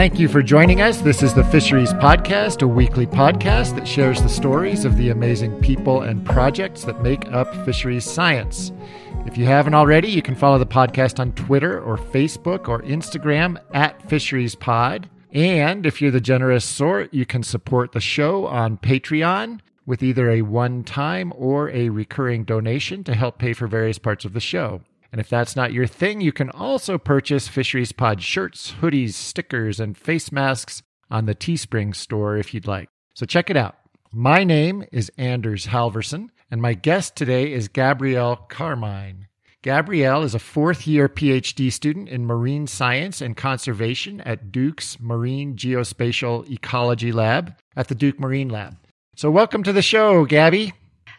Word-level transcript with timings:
Thank 0.00 0.18
you 0.18 0.28
for 0.28 0.42
joining 0.42 0.80
us. 0.80 1.02
This 1.02 1.22
is 1.22 1.34
the 1.34 1.44
Fisheries 1.44 1.92
Podcast, 1.92 2.62
a 2.62 2.66
weekly 2.66 3.06
podcast 3.06 3.74
that 3.74 3.86
shares 3.86 4.22
the 4.22 4.30
stories 4.30 4.86
of 4.86 4.96
the 4.96 5.10
amazing 5.10 5.60
people 5.60 6.00
and 6.00 6.24
projects 6.24 6.84
that 6.84 7.02
make 7.02 7.30
up 7.32 7.54
fisheries 7.66 8.06
science. 8.06 8.72
If 9.26 9.36
you 9.36 9.44
haven't 9.44 9.74
already, 9.74 10.08
you 10.08 10.22
can 10.22 10.34
follow 10.34 10.56
the 10.56 10.64
podcast 10.64 11.20
on 11.20 11.32
Twitter 11.32 11.78
or 11.78 11.98
Facebook 11.98 12.66
or 12.66 12.80
Instagram 12.80 13.60
at 13.74 14.08
Fisheries 14.08 14.54
Pod. 14.54 15.10
And 15.32 15.84
if 15.84 16.00
you're 16.00 16.10
the 16.10 16.18
generous 16.18 16.64
sort, 16.64 17.12
you 17.12 17.26
can 17.26 17.42
support 17.42 17.92
the 17.92 18.00
show 18.00 18.46
on 18.46 18.78
Patreon 18.78 19.60
with 19.84 20.02
either 20.02 20.30
a 20.30 20.40
one 20.40 20.82
time 20.82 21.30
or 21.36 21.68
a 21.72 21.90
recurring 21.90 22.44
donation 22.44 23.04
to 23.04 23.14
help 23.14 23.36
pay 23.36 23.52
for 23.52 23.66
various 23.66 23.98
parts 23.98 24.24
of 24.24 24.32
the 24.32 24.40
show. 24.40 24.80
And 25.12 25.20
if 25.20 25.28
that's 25.28 25.56
not 25.56 25.72
your 25.72 25.86
thing, 25.86 26.20
you 26.20 26.32
can 26.32 26.50
also 26.50 26.98
purchase 26.98 27.48
Fisheries 27.48 27.92
Pod 27.92 28.22
shirts, 28.22 28.74
hoodies, 28.80 29.14
stickers, 29.14 29.80
and 29.80 29.96
face 29.96 30.30
masks 30.30 30.82
on 31.10 31.26
the 31.26 31.34
Teespring 31.34 31.94
store 31.94 32.36
if 32.36 32.54
you'd 32.54 32.66
like. 32.66 32.88
So 33.14 33.26
check 33.26 33.50
it 33.50 33.56
out. 33.56 33.76
My 34.12 34.44
name 34.44 34.84
is 34.92 35.10
Anders 35.16 35.66
Halverson, 35.66 36.30
and 36.50 36.62
my 36.62 36.74
guest 36.74 37.16
today 37.16 37.52
is 37.52 37.68
Gabrielle 37.68 38.36
Carmine. 38.48 39.26
Gabrielle 39.62 40.22
is 40.22 40.34
a 40.34 40.38
fourth 40.38 40.86
year 40.86 41.08
PhD 41.08 41.70
student 41.70 42.08
in 42.08 42.24
marine 42.24 42.66
science 42.66 43.20
and 43.20 43.36
conservation 43.36 44.20
at 44.22 44.50
Duke's 44.50 44.98
Marine 44.98 45.54
Geospatial 45.54 46.48
Ecology 46.50 47.12
Lab 47.12 47.54
at 47.76 47.88
the 47.88 47.94
Duke 47.94 48.18
Marine 48.18 48.48
Lab. 48.48 48.76
So, 49.16 49.30
welcome 49.30 49.62
to 49.64 49.72
the 49.72 49.82
show, 49.82 50.24
Gabby. 50.24 50.72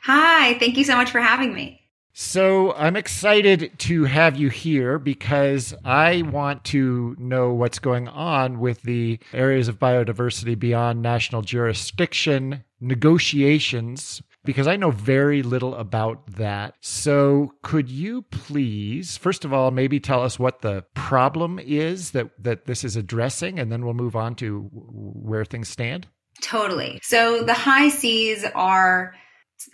Hi, 0.04 0.58
thank 0.58 0.76
you 0.78 0.84
so 0.84 0.96
much 0.96 1.12
for 1.12 1.22
having 1.22 1.54
me. 1.54 1.81
So 2.14 2.74
I'm 2.74 2.96
excited 2.96 3.72
to 3.80 4.04
have 4.04 4.38
you 4.38 4.50
here 4.50 5.00
because 5.00 5.74
I 5.86 6.24
want 6.24 6.64
to 6.66 7.16
know 7.18 7.54
what's 7.54 7.80
going 7.80 8.08
on 8.08 8.60
with 8.60 8.82
the 8.82 9.20
areas 9.34 9.68
of 9.68 9.80
biodiversity 9.80 10.58
beyond 10.58 11.02
national 11.02 11.42
jurisdiction 11.42 12.64
negotiations 12.80 14.22
because 14.44 14.68
I 14.68 14.76
know 14.76 14.92
very 14.92 15.44
little 15.44 15.76
about 15.76 16.26
that. 16.36 16.76
So 16.82 17.54
could 17.62 17.90
you 17.90 18.24
please, 18.24 19.18
first 19.18 19.46
of 19.46 19.54
all, 19.54 19.72
maybe 19.72 20.00
tell 20.00 20.24
us 20.24 20.40
what 20.40 20.62
the 20.62 20.84
problem 20.96 21.60
is 21.60 22.12
that, 22.12 22.32
that 22.40 22.66
this 22.66 22.84
is 22.84 22.96
addressing, 22.96 23.60
and 23.60 23.72
then 23.72 23.86
we'll 23.86 23.94
move 23.94 24.16
on 24.16 24.36
to 24.36 24.70
where 24.72 25.46
things 25.46 25.70
stand? 25.70 26.08
Totally. 26.42 27.00
So 27.04 27.44
the 27.44 27.54
high 27.54 27.90
seas 27.90 28.44
are 28.56 29.14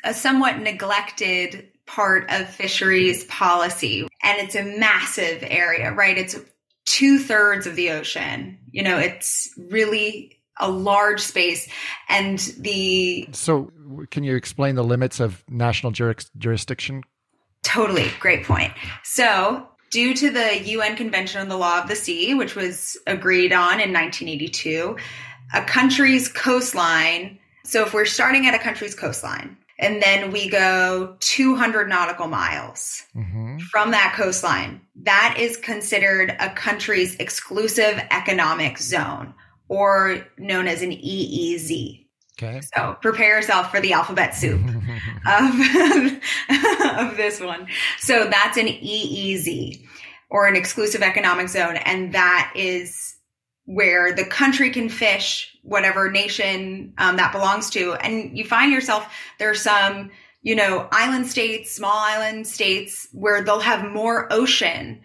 a 0.03 0.13
somewhat 0.13 0.59
neglected 0.59 1.69
part 1.87 2.29
of 2.29 2.49
fisheries 2.49 3.23
policy. 3.25 4.07
And 4.21 4.39
it's 4.39 4.55
a 4.55 4.63
massive 4.63 5.43
area, 5.47 5.91
right? 5.91 6.17
It's 6.17 6.37
two 6.85 7.19
thirds 7.19 7.65
of 7.65 7.75
the 7.75 7.91
ocean. 7.91 8.59
You 8.71 8.83
know, 8.83 8.99
it's 8.99 9.49
really 9.57 10.37
a 10.59 10.69
large 10.69 11.21
space. 11.21 11.69
And 12.09 12.39
the. 12.59 13.27
So, 13.31 13.71
can 14.11 14.23
you 14.23 14.35
explain 14.35 14.75
the 14.75 14.83
limits 14.83 15.19
of 15.19 15.43
national 15.49 15.91
juris- 15.91 16.29
jurisdiction? 16.37 17.03
Totally. 17.63 18.09
Great 18.19 18.45
point. 18.45 18.73
So, 19.03 19.67
due 19.91 20.13
to 20.13 20.29
the 20.29 20.61
UN 20.63 20.95
Convention 20.95 21.41
on 21.41 21.49
the 21.49 21.57
Law 21.57 21.81
of 21.81 21.89
the 21.89 21.95
Sea, 21.95 22.33
which 22.33 22.55
was 22.55 22.97
agreed 23.07 23.53
on 23.53 23.79
in 23.79 23.93
1982, 23.93 24.97
a 25.53 25.61
country's 25.63 26.27
coastline. 26.27 27.39
So, 27.65 27.83
if 27.83 27.93
we're 27.93 28.05
starting 28.05 28.47
at 28.47 28.53
a 28.53 28.59
country's 28.59 28.95
coastline, 28.95 29.57
and 29.79 30.01
then 30.01 30.31
we 30.31 30.49
go 30.49 31.15
200 31.19 31.87
nautical 31.87 32.27
miles 32.27 33.03
mm-hmm. 33.15 33.59
from 33.59 33.91
that 33.91 34.13
coastline. 34.15 34.81
That 35.03 35.37
is 35.39 35.57
considered 35.57 36.35
a 36.39 36.49
country's 36.49 37.15
exclusive 37.15 38.01
economic 38.09 38.79
zone 38.79 39.33
or 39.67 40.25
known 40.37 40.67
as 40.67 40.81
an 40.81 40.91
EEZ. 40.91 42.05
Okay. 42.41 42.61
So 42.75 42.97
prepare 43.01 43.37
yourself 43.37 43.71
for 43.71 43.79
the 43.79 43.93
alphabet 43.93 44.35
soup 44.35 44.61
of, 45.27 45.53
of 47.11 47.17
this 47.17 47.39
one. 47.39 47.67
So 47.99 48.27
that's 48.29 48.57
an 48.57 48.67
EEZ 48.67 49.85
or 50.29 50.47
an 50.47 50.55
exclusive 50.55 51.01
economic 51.01 51.49
zone. 51.49 51.77
And 51.77 52.13
that 52.13 52.53
is 52.55 53.15
where 53.65 54.13
the 54.13 54.25
country 54.25 54.69
can 54.71 54.89
fish 54.89 55.56
whatever 55.67 56.09
nation 56.09 56.93
um, 56.97 57.17
that 57.17 57.33
belongs 57.33 57.69
to. 57.71 57.93
And 57.93 58.37
you 58.37 58.45
find 58.45 58.71
yourself, 58.71 59.13
there 59.37 59.49
are 59.49 59.55
some, 59.55 60.11
you 60.41 60.55
know, 60.55 60.87
island 60.91 61.27
states, 61.27 61.71
small 61.71 61.97
island 61.97 62.47
states 62.47 63.07
where 63.11 63.43
they'll 63.43 63.59
have 63.59 63.91
more 63.91 64.31
ocean 64.31 65.01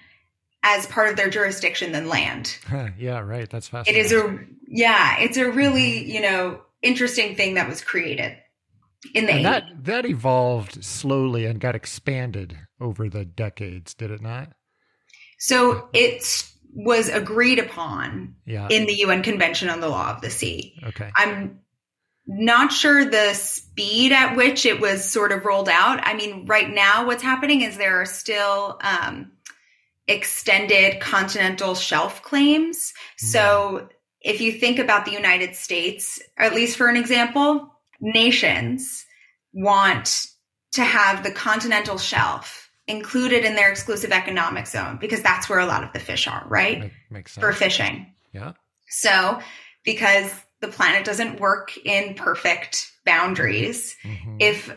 as 0.62 0.86
part 0.86 1.08
of 1.10 1.16
their 1.16 1.28
jurisdiction 1.28 1.90
than 1.90 2.08
land. 2.08 2.56
yeah, 2.98 3.18
right. 3.18 3.50
That's 3.50 3.66
fascinating. 3.66 4.00
It 4.00 4.06
is 4.06 4.12
a, 4.12 4.38
yeah, 4.68 5.18
it's 5.18 5.36
a 5.36 5.50
really, 5.50 6.04
you 6.04 6.20
know, 6.20 6.62
interesting 6.80 7.34
thing 7.34 7.54
that 7.54 7.68
was 7.68 7.82
created 7.82 8.36
in 9.14 9.26
the 9.26 9.32
and 9.32 9.44
that 9.44 9.64
that 9.82 10.06
evolved 10.06 10.84
slowly 10.84 11.44
and 11.44 11.60
got 11.60 11.74
expanded 11.74 12.56
over 12.80 13.08
the 13.08 13.24
decades, 13.24 13.94
did 13.94 14.12
it 14.12 14.20
not? 14.20 14.52
So 15.38 15.88
it's 15.92 16.51
was 16.72 17.08
agreed 17.08 17.58
upon 17.58 18.36
yeah. 18.46 18.68
in 18.70 18.86
the 18.86 18.94
UN 18.94 19.22
Convention 19.22 19.68
on 19.68 19.80
the 19.80 19.88
Law 19.88 20.14
of 20.14 20.20
the 20.20 20.30
Sea. 20.30 20.80
Okay. 20.88 21.10
I'm 21.16 21.60
not 22.26 22.72
sure 22.72 23.04
the 23.04 23.34
speed 23.34 24.12
at 24.12 24.36
which 24.36 24.64
it 24.64 24.80
was 24.80 25.10
sort 25.10 25.32
of 25.32 25.44
rolled 25.44 25.68
out. 25.68 26.00
I 26.02 26.14
mean, 26.14 26.46
right 26.46 26.70
now, 26.70 27.06
what's 27.06 27.22
happening 27.22 27.62
is 27.62 27.76
there 27.76 28.00
are 28.00 28.06
still 28.06 28.78
um, 28.82 29.32
extended 30.06 31.00
continental 31.00 31.74
shelf 31.74 32.22
claims. 32.22 32.92
Mm. 33.22 33.26
So 33.26 33.88
if 34.20 34.40
you 34.40 34.52
think 34.52 34.78
about 34.78 35.04
the 35.04 35.12
United 35.12 35.56
States, 35.56 36.20
at 36.38 36.54
least 36.54 36.76
for 36.76 36.88
an 36.88 36.96
example, 36.96 37.68
nations 38.00 39.04
want 39.52 40.26
to 40.72 40.84
have 40.84 41.22
the 41.22 41.30
continental 41.30 41.98
shelf 41.98 42.61
included 42.92 43.44
in 43.44 43.56
their 43.56 43.70
exclusive 43.70 44.12
economic 44.12 44.66
zone 44.66 44.98
because 45.00 45.22
that's 45.22 45.48
where 45.48 45.58
a 45.58 45.66
lot 45.66 45.82
of 45.82 45.92
the 45.92 45.98
fish 45.98 46.28
are, 46.28 46.44
right? 46.46 46.80
Make, 46.80 46.92
makes 47.10 47.32
sense. 47.32 47.42
For 47.42 47.52
fishing. 47.52 48.06
Yeah. 48.32 48.52
So, 48.88 49.40
because 49.82 50.30
the 50.60 50.68
planet 50.68 51.04
doesn't 51.04 51.40
work 51.40 51.76
in 51.84 52.14
perfect 52.14 52.92
boundaries, 53.04 53.96
mm-hmm. 54.04 54.36
if 54.38 54.70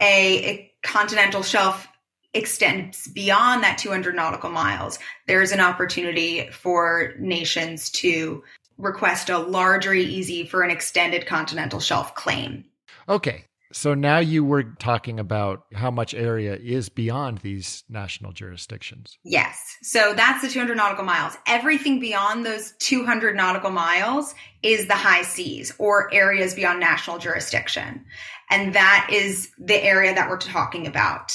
a, 0.00 0.44
a 0.44 0.72
continental 0.82 1.42
shelf 1.42 1.88
extends 2.34 3.08
beyond 3.08 3.64
that 3.64 3.78
200 3.78 4.14
nautical 4.14 4.50
miles, 4.50 4.98
there's 5.26 5.52
an 5.52 5.60
opportunity 5.60 6.48
for 6.50 7.14
nations 7.18 7.90
to 7.90 8.44
request 8.78 9.30
a 9.30 9.38
larger 9.38 9.90
EEZ 9.90 10.48
for 10.48 10.62
an 10.62 10.70
extended 10.70 11.26
continental 11.26 11.80
shelf 11.80 12.14
claim. 12.14 12.64
Okay. 13.08 13.44
So 13.72 13.94
now 13.94 14.18
you 14.18 14.44
were 14.44 14.62
talking 14.62 15.18
about 15.18 15.64
how 15.74 15.90
much 15.90 16.14
area 16.14 16.56
is 16.56 16.88
beyond 16.88 17.38
these 17.38 17.84
national 17.88 18.32
jurisdictions. 18.32 19.18
Yes. 19.24 19.76
So 19.82 20.14
that's 20.14 20.42
the 20.42 20.48
200 20.48 20.76
nautical 20.76 21.04
miles. 21.04 21.36
Everything 21.46 21.98
beyond 21.98 22.44
those 22.44 22.72
200 22.80 23.34
nautical 23.36 23.70
miles 23.70 24.34
is 24.62 24.86
the 24.86 24.94
high 24.94 25.22
seas 25.22 25.72
or 25.78 26.12
areas 26.12 26.54
beyond 26.54 26.80
national 26.80 27.18
jurisdiction. 27.18 28.04
And 28.50 28.74
that 28.74 29.08
is 29.10 29.50
the 29.58 29.82
area 29.82 30.14
that 30.14 30.28
we're 30.28 30.38
talking 30.38 30.86
about. 30.86 31.32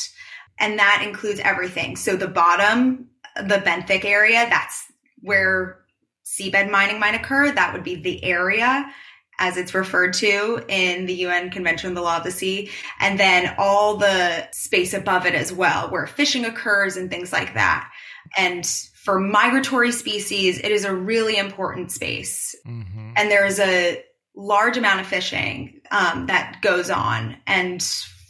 And 0.59 0.79
that 0.79 1.03
includes 1.05 1.39
everything. 1.39 1.95
So 1.95 2.15
the 2.15 2.27
bottom, 2.27 3.09
the 3.35 3.57
benthic 3.57 4.05
area, 4.05 4.45
that's 4.49 4.85
where 5.21 5.79
seabed 6.25 6.69
mining 6.69 6.99
might 6.99 7.15
occur. 7.15 7.51
That 7.51 7.73
would 7.73 7.83
be 7.83 7.95
the 7.95 8.23
area 8.23 8.91
as 9.39 9.57
it's 9.57 9.73
referred 9.73 10.13
to 10.13 10.63
in 10.67 11.05
the 11.05 11.13
UN 11.13 11.49
Convention 11.49 11.89
on 11.89 11.93
the 11.93 12.01
Law 12.01 12.17
of 12.17 12.23
the 12.23 12.31
Sea, 12.31 12.71
and 12.99 13.19
then 13.19 13.53
all 13.57 13.97
the 13.97 14.47
space 14.51 14.93
above 14.93 15.25
it 15.25 15.35
as 15.35 15.53
well, 15.53 15.89
where 15.89 16.07
fishing 16.07 16.45
occurs 16.45 16.97
and 16.97 17.09
things 17.09 17.31
like 17.31 17.53
that. 17.53 17.91
And 18.35 18.65
for 18.95 19.19
migratory 19.19 19.91
species, 19.91 20.59
it 20.59 20.71
is 20.71 20.85
a 20.85 20.93
really 20.93 21.37
important 21.37 21.91
space. 21.91 22.55
Mm-hmm. 22.65 23.13
And 23.15 23.29
there 23.29 23.45
is 23.45 23.59
a 23.59 24.03
large 24.35 24.77
amount 24.77 25.01
of 25.01 25.07
fishing 25.07 25.81
um, 25.91 26.27
that 26.27 26.59
goes 26.61 26.89
on. 26.89 27.37
And 27.45 27.81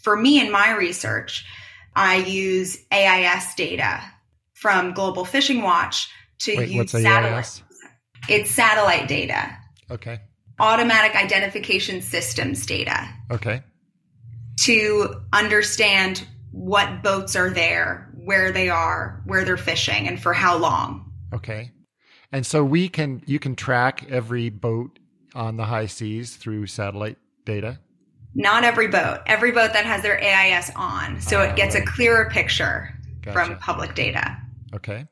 for 0.01 0.15
me 0.15 0.39
in 0.39 0.51
my 0.51 0.75
research, 0.75 1.45
I 1.95 2.17
use 2.17 2.77
AIS 2.91 3.55
data 3.55 4.03
from 4.53 4.93
Global 4.93 5.25
Fishing 5.25 5.61
Watch 5.61 6.09
to 6.39 6.57
Wait, 6.57 6.69
use 6.69 6.91
satellite. 6.91 7.33
AIS? 7.33 7.63
It's 8.29 8.51
satellite 8.51 9.07
data. 9.07 9.57
Okay 9.89 10.19
automatic 10.59 11.15
identification 11.15 12.01
systems 12.01 12.65
data. 12.65 13.07
Okay. 13.31 13.61
To 14.61 15.21
understand 15.33 16.25
what 16.51 17.03
boats 17.03 17.35
are 17.35 17.49
there, 17.49 18.11
where 18.15 18.51
they 18.51 18.69
are, 18.69 19.21
where 19.25 19.45
they're 19.45 19.57
fishing, 19.57 20.07
and 20.07 20.21
for 20.21 20.33
how 20.33 20.57
long. 20.57 21.11
Okay. 21.33 21.71
And 22.31 22.45
so 22.45 22.63
we 22.63 22.89
can 22.89 23.21
you 23.25 23.39
can 23.39 23.55
track 23.55 24.05
every 24.09 24.49
boat 24.49 24.99
on 25.35 25.57
the 25.57 25.65
high 25.65 25.85
seas 25.85 26.35
through 26.35 26.67
satellite 26.67 27.17
data. 27.45 27.79
Not 28.35 28.63
every 28.63 28.87
boat. 28.87 29.19
Every 29.25 29.51
boat 29.51 29.73
that 29.73 29.85
has 29.85 30.01
their 30.01 30.21
AIS 30.21 30.71
on, 30.75 31.21
so 31.21 31.39
uh, 31.39 31.45
it 31.45 31.55
gets 31.55 31.75
right. 31.75 31.83
a 31.83 31.87
clearer 31.87 32.29
picture 32.29 32.93
gotcha. 33.21 33.33
from 33.33 33.57
public 33.59 33.95
data. 33.95 34.37
Okay. 34.73 35.05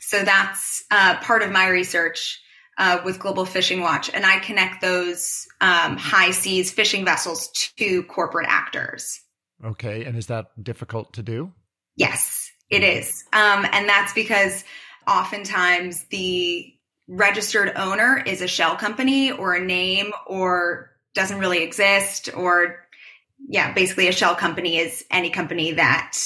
So 0.00 0.22
that's 0.22 0.84
uh, 0.90 1.18
part 1.18 1.42
of 1.42 1.50
my 1.50 1.68
research 1.68 2.40
uh, 2.78 3.00
with 3.04 3.18
Global 3.18 3.44
Fishing 3.44 3.80
Watch, 3.80 4.10
and 4.12 4.24
I 4.26 4.38
connect 4.38 4.80
those 4.80 5.46
um, 5.60 5.96
high 5.96 6.30
seas 6.30 6.70
fishing 6.70 7.04
vessels 7.04 7.48
to 7.78 8.02
corporate 8.04 8.46
actors. 8.48 9.20
Okay, 9.64 10.04
and 10.04 10.16
is 10.16 10.26
that 10.26 10.46
difficult 10.62 11.14
to 11.14 11.22
do? 11.22 11.52
Yes, 11.96 12.50
it 12.70 12.82
is, 12.82 13.24
um, 13.32 13.66
and 13.72 13.88
that's 13.88 14.12
because 14.12 14.64
oftentimes 15.06 16.04
the 16.10 16.72
registered 17.08 17.72
owner 17.76 18.22
is 18.26 18.42
a 18.42 18.48
shell 18.48 18.76
company 18.76 19.30
or 19.30 19.54
a 19.54 19.64
name 19.64 20.12
or 20.26 20.90
doesn't 21.14 21.38
really 21.38 21.62
exist 21.62 22.28
or 22.34 22.84
yeah 23.48 23.72
basically 23.72 24.08
a 24.08 24.12
shell 24.12 24.34
company 24.34 24.78
is 24.78 25.04
any 25.10 25.30
company 25.30 25.72
that 25.72 26.16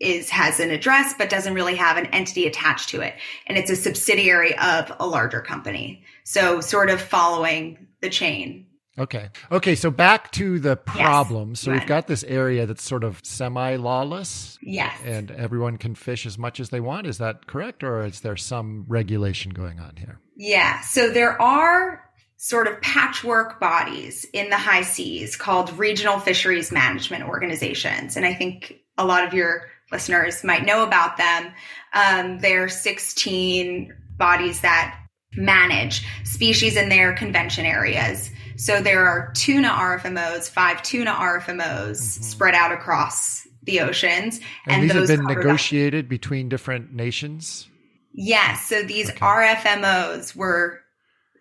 is 0.00 0.28
has 0.30 0.60
an 0.60 0.70
address 0.70 1.14
but 1.16 1.30
doesn't 1.30 1.54
really 1.54 1.76
have 1.76 1.96
an 1.96 2.06
entity 2.06 2.46
attached 2.46 2.88
to 2.90 3.00
it. 3.00 3.14
And 3.46 3.56
it's 3.56 3.70
a 3.70 3.76
subsidiary 3.76 4.56
of 4.58 4.92
a 4.98 5.06
larger 5.06 5.40
company. 5.40 6.04
So 6.24 6.60
sort 6.60 6.90
of 6.90 7.00
following 7.00 7.86
the 8.00 8.10
chain. 8.10 8.66
Okay. 8.98 9.30
Okay 9.50 9.74
so 9.74 9.90
back 9.90 10.30
to 10.32 10.58
the 10.58 10.76
problem. 10.76 11.50
Yes. 11.50 11.60
so 11.60 11.72
we've 11.72 11.86
got 11.86 12.06
this 12.06 12.22
area 12.24 12.66
that's 12.66 12.82
sort 12.82 13.02
of 13.02 13.20
semi 13.24 13.76
lawless 13.76 14.58
yes. 14.62 14.96
And 15.04 15.30
everyone 15.32 15.78
can 15.78 15.94
fish 15.94 16.26
as 16.26 16.38
much 16.38 16.60
as 16.60 16.70
they 16.70 16.80
want. 16.80 17.06
Is 17.06 17.18
that 17.18 17.46
correct? 17.46 17.82
Or 17.82 18.04
is 18.04 18.20
there 18.20 18.36
some 18.36 18.84
regulation 18.88 19.52
going 19.52 19.80
on 19.80 19.96
here? 19.96 20.20
Yeah. 20.36 20.80
So 20.80 21.10
there 21.10 21.40
are 21.40 22.04
sort 22.36 22.66
of 22.66 22.80
patchwork 22.82 23.58
bodies 23.58 24.26
in 24.32 24.50
the 24.50 24.56
high 24.56 24.82
seas 24.82 25.34
called 25.34 25.76
regional 25.78 26.18
fisheries 26.18 26.70
management 26.70 27.24
organizations. 27.24 28.16
And 28.16 28.26
i 28.26 28.34
think 28.34 28.80
a 28.98 29.04
lot 29.04 29.26
of 29.26 29.34
your 29.34 29.62
listeners 29.94 30.44
might 30.44 30.66
know 30.66 30.82
about 30.82 31.16
them. 31.16 31.52
Um, 31.92 32.38
they're 32.40 32.68
16 32.68 33.94
bodies 34.18 34.60
that 34.60 34.98
manage 35.36 36.06
species 36.24 36.76
in 36.76 36.88
their 36.88 37.14
convention 37.14 37.64
areas. 37.64 38.30
So 38.56 38.80
there 38.80 39.06
are 39.06 39.32
tuna 39.34 39.68
RFMOs, 39.68 40.50
five 40.50 40.82
tuna 40.82 41.12
RFMOs 41.12 41.90
mm-hmm. 41.90 42.22
spread 42.22 42.54
out 42.54 42.72
across 42.72 43.46
the 43.62 43.80
oceans. 43.80 44.40
And, 44.66 44.82
and 44.82 44.82
these 44.82 44.92
have 44.92 45.06
been 45.06 45.26
negotiated 45.26 46.08
between 46.08 46.48
different 46.48 46.92
nations? 46.92 47.68
Yes. 48.12 48.66
So 48.66 48.82
these 48.82 49.10
okay. 49.10 49.18
RFMOs 49.18 50.36
were, 50.36 50.80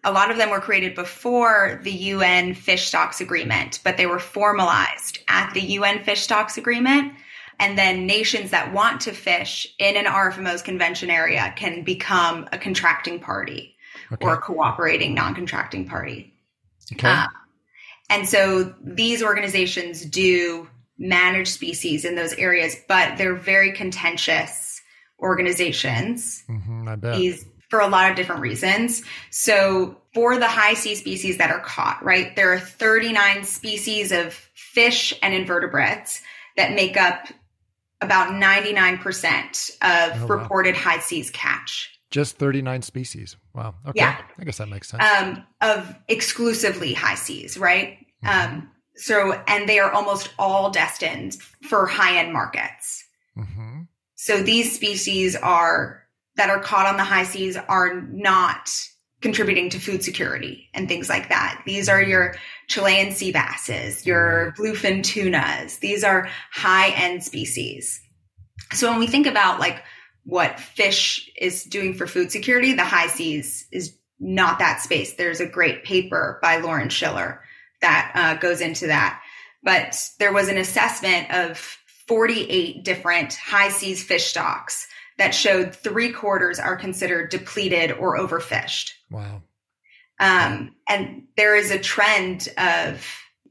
a 0.04 0.12
lot 0.12 0.32
of 0.32 0.38
them 0.38 0.50
were 0.50 0.60
created 0.60 0.96
before 0.96 1.80
the 1.84 1.92
UN 1.92 2.56
Fish 2.56 2.88
Stocks 2.88 3.22
Agreement, 3.22 3.80
but 3.84 3.98
they 3.98 4.06
were 4.06 4.20
formalized 4.20 5.20
at 5.28 5.54
the 5.54 5.62
UN 5.62 6.04
Fish 6.04 6.22
Stocks 6.22 6.58
Agreement. 6.58 7.14
And 7.64 7.78
then 7.78 8.06
nations 8.06 8.52
that 8.52 8.74
want 8.74 9.00
to 9.02 9.14
fish 9.14 9.74
in 9.80 9.96
an 9.96 10.04
RFMO's 10.04 10.62
convention 10.62 11.10
area 11.10 11.54
can 11.56 11.86
become 11.86 12.46
a 12.52 12.58
contracting 12.58 13.22
party 13.22 13.78
okay. 14.12 14.26
or 14.26 14.34
a 14.34 14.38
cooperating 14.38 15.14
non 15.14 15.34
contracting 15.34 15.88
party. 15.88 16.34
Okay. 16.92 17.08
Uh, 17.08 17.28
and 18.10 18.28
so 18.28 18.76
these 18.84 19.24
organizations 19.24 20.04
do 20.04 20.68
manage 20.98 21.48
species 21.48 22.04
in 22.04 22.16
those 22.16 22.34
areas, 22.34 22.76
but 22.90 23.18
they're 23.18 23.34
very 23.34 23.72
contentious 23.72 24.82
organizations. 25.18 26.44
Mm-hmm, 26.50 26.90
I 26.90 26.96
bet. 26.98 27.16
These, 27.16 27.46
for 27.70 27.80
a 27.80 27.88
lot 27.88 28.10
of 28.10 28.18
different 28.18 28.42
reasons. 28.42 29.04
So 29.30 30.02
for 30.14 30.38
the 30.38 30.50
high 30.50 30.74
sea 30.74 30.96
species 30.96 31.38
that 31.38 31.50
are 31.50 31.62
caught, 31.62 32.04
right, 32.04 32.36
there 32.36 32.52
are 32.52 32.60
39 32.60 33.46
species 33.46 34.12
of 34.12 34.34
fish 34.54 35.18
and 35.24 35.34
invertebrates 35.34 36.22
that 36.58 36.74
make 36.74 36.98
up 36.98 37.28
about 38.04 38.30
99% 38.30 39.72
of 39.82 40.24
oh, 40.24 40.28
reported 40.28 40.76
wow. 40.76 40.82
high 40.82 41.00
seas 41.00 41.30
catch. 41.32 41.90
Just 42.12 42.38
39 42.38 42.84
species. 42.84 43.38
Wow. 43.56 43.76
Okay. 43.88 44.00
Yeah. 44.00 44.22
I 44.38 44.44
guess 44.44 44.58
that 44.58 44.70
makes 44.70 44.90
sense. 44.90 45.04
Um, 45.04 45.46
of 45.62 45.96
exclusively 46.08 46.94
high 46.94 47.16
seas, 47.16 47.58
right? 47.58 47.98
Mm-hmm. 48.24 48.56
Um, 48.56 48.72
so, 48.96 49.34
and 49.48 49.68
they 49.68 49.80
are 49.80 49.92
almost 49.92 50.32
all 50.38 50.70
destined 50.70 51.36
for 51.68 51.88
high 51.88 52.20
end 52.20 52.32
markets. 52.32 53.04
Mm-hmm. 53.36 53.82
So 54.16 54.44
these 54.44 54.76
species 54.76 55.36
are, 55.36 56.04
that 56.36 56.50
are 56.50 56.60
caught 56.60 56.86
on 56.86 56.98
the 56.98 57.04
high 57.04 57.24
seas 57.24 57.58
are 57.58 58.02
not 58.02 58.70
contributing 59.22 59.70
to 59.72 59.80
food 59.80 60.04
security 60.04 60.70
and 60.74 60.88
things 60.88 61.10
like 61.10 61.30
that. 61.30 61.64
These 61.66 61.90
are 61.90 62.02
your 62.02 62.36
Chilean 62.68 63.12
sea 63.12 63.32
basses, 63.32 64.06
your 64.06 64.54
bluefin 64.58 65.04
tunas. 65.04 65.78
These 65.78 66.04
are 66.04 66.30
high 66.52 66.90
end 66.90 67.24
species. 67.24 68.02
So 68.72 68.90
when 68.90 69.00
we 69.00 69.08
think 69.08 69.28
about 69.28 69.60
like 69.60 69.84
what 70.26 70.60
fish 70.60 71.30
is 71.40 71.64
doing 71.64 71.94
for 71.94 72.08
food 72.08 72.32
security, 72.32 72.74
the 72.74 72.84
high 72.84 73.08
seas 73.08 73.68
is 73.72 73.98
not 74.20 74.60
that 74.60 74.82
space. 74.82 75.14
There's 75.14 75.42
a 75.42 75.46
great 75.46 75.84
paper 75.84 76.40
by 76.42 76.58
Lauren 76.58 76.90
Schiller 76.90 77.42
that 77.82 78.12
uh, 78.16 78.40
goes 78.40 78.62
into 78.62 78.88
that. 78.88 79.22
But 79.64 79.98
there 80.20 80.34
was 80.34 80.48
an 80.48 80.58
assessment 80.58 81.32
of 81.32 81.58
48 82.08 82.84
different 82.84 83.34
high 83.34 83.70
seas 83.70 84.04
fish 84.04 84.26
stocks 84.26 84.88
that 85.18 85.36
showed 85.36 85.76
three 85.76 86.12
quarters 86.12 86.60
are 86.60 86.76
considered 86.76 87.30
depleted 87.30 87.92
or 87.92 88.18
overfished. 88.18 88.92
Wow. 89.12 89.44
Um, 90.20 90.76
and 90.88 91.24
there 91.36 91.56
is 91.56 91.72
a 91.72 91.80
trend 91.80 92.50
of, 92.58 93.06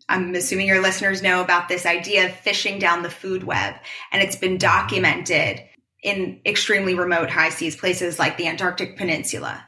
I'm 0.09 0.35
assuming 0.35 0.67
your 0.67 0.83
listeners 0.83 1.23
know 1.23 1.41
about 1.41 1.69
this 1.69 1.87
idea 1.87 2.27
of 2.27 2.35
fishing 2.35 2.79
down 2.79 3.03
the 3.03 3.11
food 3.11 3.45
web. 3.45 3.75
And 4.11 4.23
it's 4.23 4.37
been 4.37 4.59
documented 4.59 5.63
in 6.03 6.41
extremely 6.45 6.95
remote 6.95 7.31
high 7.31 7.51
seas 7.51 7.77
places 7.77 8.19
like 8.19 8.37
the 8.37 8.49
Antarctic 8.49 8.97
Peninsula. 8.97 9.65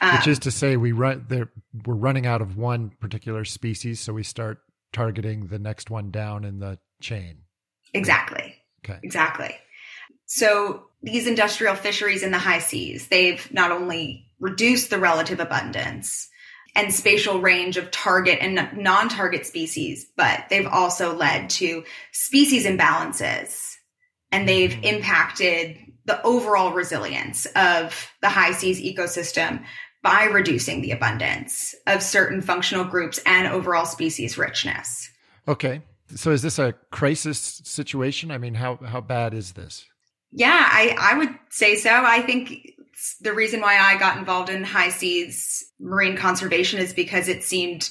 Which 0.00 0.26
is 0.26 0.38
um, 0.38 0.42
to 0.42 0.50
say, 0.50 0.76
we 0.76 0.92
run 0.92 1.26
there. 1.28 1.50
We're 1.84 1.94
running 1.94 2.26
out 2.26 2.42
of 2.42 2.56
one 2.56 2.90
particular 3.00 3.44
species, 3.44 4.00
so 4.00 4.12
we 4.12 4.22
start 4.22 4.58
targeting 4.92 5.46
the 5.46 5.58
next 5.58 5.90
one 5.90 6.10
down 6.10 6.44
in 6.44 6.58
the 6.58 6.78
chain. 7.00 7.38
Exactly. 7.92 8.54
Okay. 8.84 8.98
Exactly. 9.02 9.54
So 10.26 10.86
these 11.02 11.26
industrial 11.26 11.74
fisheries 11.74 12.22
in 12.22 12.30
the 12.30 12.38
high 12.38 12.58
seas, 12.58 13.08
they've 13.08 13.52
not 13.52 13.72
only 13.72 14.23
reduced 14.40 14.90
the 14.90 14.98
relative 14.98 15.40
abundance 15.40 16.28
and 16.76 16.92
spatial 16.92 17.40
range 17.40 17.76
of 17.76 17.90
target 17.90 18.38
and 18.40 18.76
non-target 18.76 19.46
species, 19.46 20.06
but 20.16 20.44
they've 20.50 20.66
also 20.66 21.14
led 21.14 21.48
to 21.48 21.84
species 22.12 22.66
imbalances 22.66 23.76
and 24.32 24.48
they've 24.48 24.70
mm-hmm. 24.70 24.96
impacted 24.96 25.76
the 26.06 26.20
overall 26.22 26.72
resilience 26.72 27.46
of 27.56 28.10
the 28.20 28.28
high 28.28 28.52
seas 28.52 28.80
ecosystem 28.80 29.64
by 30.02 30.24
reducing 30.24 30.82
the 30.82 30.90
abundance 30.90 31.74
of 31.86 32.02
certain 32.02 32.42
functional 32.42 32.84
groups 32.84 33.18
and 33.24 33.46
overall 33.46 33.86
species 33.86 34.36
richness. 34.36 35.10
Okay. 35.48 35.80
So 36.14 36.30
is 36.30 36.42
this 36.42 36.58
a 36.58 36.74
crisis 36.90 37.62
situation? 37.64 38.30
I 38.30 38.38
mean, 38.38 38.54
how 38.54 38.76
how 38.76 39.00
bad 39.00 39.32
is 39.32 39.52
this? 39.52 39.86
Yeah, 40.30 40.68
I, 40.70 40.96
I 41.00 41.18
would 41.18 41.30
say 41.50 41.76
so. 41.76 41.90
I 41.90 42.20
think 42.20 42.73
the 43.20 43.32
reason 43.32 43.60
why 43.60 43.78
I 43.78 43.98
got 43.98 44.18
involved 44.18 44.50
in 44.50 44.64
high 44.64 44.90
seas 44.90 45.64
marine 45.80 46.16
conservation 46.16 46.78
is 46.78 46.92
because 46.92 47.28
it 47.28 47.42
seemed 47.42 47.90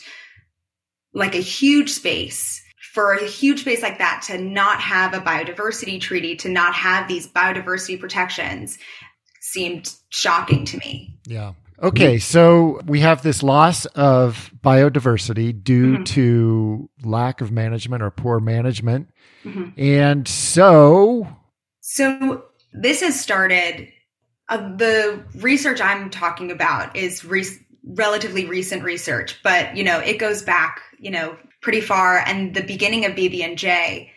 like 1.14 1.36
a 1.36 1.40
huge 1.40 1.90
space 1.90 2.62
for 2.94 3.14
a 3.14 3.26
huge 3.26 3.62
space 3.62 3.82
like 3.82 3.98
that 3.98 4.24
to 4.28 4.38
not 4.38 4.80
have 4.80 5.14
a 5.14 5.20
biodiversity 5.20 6.00
treaty, 6.00 6.36
to 6.36 6.50
not 6.50 6.76
have 6.76 7.08
these 7.08 7.28
biodiversity 7.28 8.00
protections 8.00 8.78
seemed 9.42 9.96
shocking 10.10 10.64
to 10.66 10.78
me. 10.78 11.18
Yeah. 11.26 11.54
Okay, 11.82 12.20
so 12.20 12.80
we 12.86 13.00
have 13.00 13.24
this 13.24 13.44
loss 13.44 13.86
of 13.88 14.52
biodiversity 14.64 15.64
due 15.64 15.96
mm-hmm. 15.96 16.04
to 16.04 16.90
lack 17.04 17.42
of 17.42 17.52
management 17.52 18.04
or 18.04 18.12
poor 18.12 18.40
management. 18.40 19.10
Mm-hmm. 19.44 19.82
And 19.82 20.28
so 20.28 21.28
so 21.82 22.46
this 22.74 23.02
has 23.02 23.20
started. 23.20 23.92
Uh, 24.50 24.76
the 24.76 25.24
research 25.36 25.82
I'm 25.82 26.10
talking 26.10 26.52
about 26.52 26.96
is 26.96 27.24
re- 27.24 27.46
relatively 27.86 28.46
recent 28.46 28.84
research, 28.84 29.40
but 29.44 29.76
you 29.76 29.84
know 29.84 30.00
it 30.00 30.20
goes 30.20 30.42
back 30.42 30.82
you 31.00 31.12
know 31.12 31.38
pretty 31.62 31.82
far. 31.82 32.18
And 32.18 32.54
the 32.54 32.64
beginning 32.64 33.06
of 33.06 33.14
BBNJ, 33.14 34.10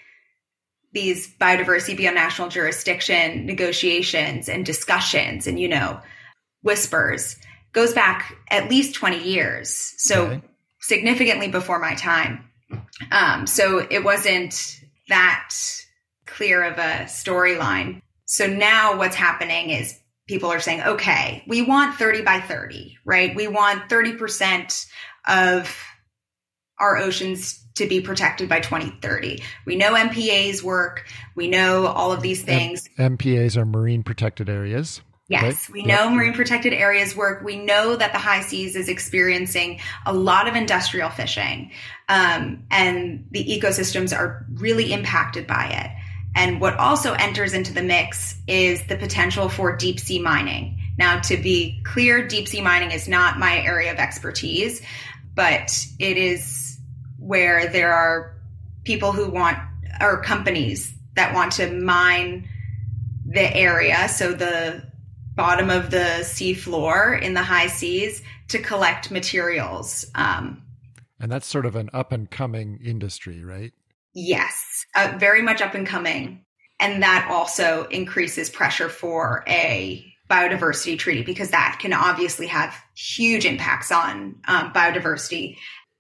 these 0.92 1.35
biodiversity 1.38 1.97
beyond 1.97 2.16
national 2.16 2.49
jurisdiction 2.49 3.47
negotiations 3.47 4.49
and 4.49 4.66
discussions, 4.66 5.47
and 5.47 5.59
you 5.59 5.68
know 5.68 6.00
whispers 6.62 7.37
goes 7.73 7.92
back 7.92 8.35
at 8.50 8.71
least 8.71 8.95
20 8.95 9.23
years. 9.23 9.95
So 9.99 10.26
okay. 10.26 10.42
significantly 10.80 11.49
before 11.49 11.78
my 11.78 11.95
time. 11.95 12.45
Um, 13.12 13.47
so 13.47 13.87
it 13.90 14.02
wasn't 14.02 14.80
that 15.09 15.50
clear 16.26 16.64
of 16.64 16.78
a 16.78 17.04
storyline. 17.04 18.00
So 18.25 18.47
now 18.47 18.97
what's 18.97 19.14
happening 19.14 19.71
is 19.71 19.99
people 20.26 20.50
are 20.50 20.61
saying, 20.61 20.83
okay, 20.83 21.45
we 21.47 21.62
want 21.62 21.97
30 21.97 22.23
by 22.23 22.40
30, 22.40 22.99
right? 23.04 23.35
We 23.35 23.49
want 23.49 23.88
30% 23.88 24.87
of 25.26 25.76
our 26.78 26.97
oceans 26.97 27.64
to 27.76 27.87
be 27.87 28.00
protected 28.00 28.49
by 28.49 28.61
2030. 28.61 29.42
We 29.64 29.76
know 29.76 29.95
MPAs 29.95 30.62
work. 30.62 31.06
We 31.35 31.49
know 31.49 31.87
all 31.87 32.12
of 32.12 32.23
these 32.23 32.42
things. 32.42 32.88
M- 32.99 33.16
MPAs 33.16 33.56
are 33.56 33.64
marine 33.64 34.02
protected 34.02 34.49
areas. 34.49 35.00
Yes, 35.28 35.68
we 35.68 35.83
know 35.83 36.09
marine 36.09 36.35
protected 36.35 36.73
areas 36.73 37.16
work. 37.16 37.42
We 37.42 37.56
know 37.56 37.97
that 37.97 38.12
the 38.12 38.18
high 38.18 38.42
seas 38.42 38.76
is 38.76 38.88
experiencing 38.88 39.80
a 40.06 40.12
lot 40.12 40.47
of 40.47 40.54
industrial 40.54 41.11
fishing, 41.11 41.73
um, 42.09 42.64
and 42.71 43.26
the 43.33 43.45
ecosystems 43.45 44.16
are 44.16 44.47
really 44.54 44.92
impacted 44.92 45.49
by 45.49 45.66
it. 45.66 45.90
And 46.37 46.61
what 46.61 46.76
also 46.76 47.14
enters 47.14 47.55
into 47.55 47.73
the 47.73 47.83
mix 47.83 48.37
is 48.47 48.87
the 48.87 48.97
potential 48.97 49.49
for 49.49 49.75
deep 49.75 49.99
sea 49.99 50.21
mining. 50.21 50.78
Now, 50.99 51.19
to 51.23 51.37
be 51.38 51.81
clear, 51.83 52.28
deep 52.28 52.47
sea 52.47 52.61
mining 52.61 52.90
is 52.90 53.09
not 53.09 53.38
my 53.38 53.59
area 53.62 53.90
of 53.90 53.99
expertise, 53.99 54.83
but 55.35 55.76
it 55.99 56.19
is 56.19 56.78
where 57.19 57.69
there 57.69 57.93
are 57.93 58.37
people 58.85 59.12
who 59.12 59.31
want, 59.31 59.59
or 60.00 60.23
companies 60.23 60.95
that 61.14 61.35
want 61.35 61.52
to 61.52 61.73
mine 61.73 62.49
the 63.25 63.57
area, 63.57 64.09
so 64.09 64.33
the 64.33 64.87
bottom 65.35 65.71
of 65.71 65.90
the 65.90 66.23
sea 66.23 66.55
floor 66.55 67.14
in 67.14 67.35
the 67.35 67.43
high 67.43 67.66
seas 67.66 68.23
to 68.49 68.59
collect 68.59 69.11
materials. 69.11 70.05
Um, 70.14 70.62
and 71.19 71.33
that's 71.33 71.47
sort 71.47 71.66
of 71.66 71.76
an 71.76 71.90
up 71.93 72.12
and 72.12 72.31
coming 72.31 72.78
industry, 72.85 73.43
right? 73.43 73.73
Yes, 74.18 74.87
uh, 74.94 75.12
very 75.18 75.42
much 75.42 75.61
up 75.61 75.75
and 75.75 75.87
coming. 75.87 76.46
And 76.80 77.02
that 77.02 77.28
also 77.30 77.87
increases 77.90 78.49
pressure 78.49 78.88
for 78.88 79.44
a 79.46 80.11
biodiversity 80.30 80.99
treaty 80.99 81.23
because 81.23 81.50
that 81.50 81.78
can 81.80 81.92
obviously 81.92 82.46
have 82.46 82.75
huge 82.96 83.44
impacts 83.44 83.92
on 83.92 84.37
um, 84.49 84.73
biodiversity 84.73 85.58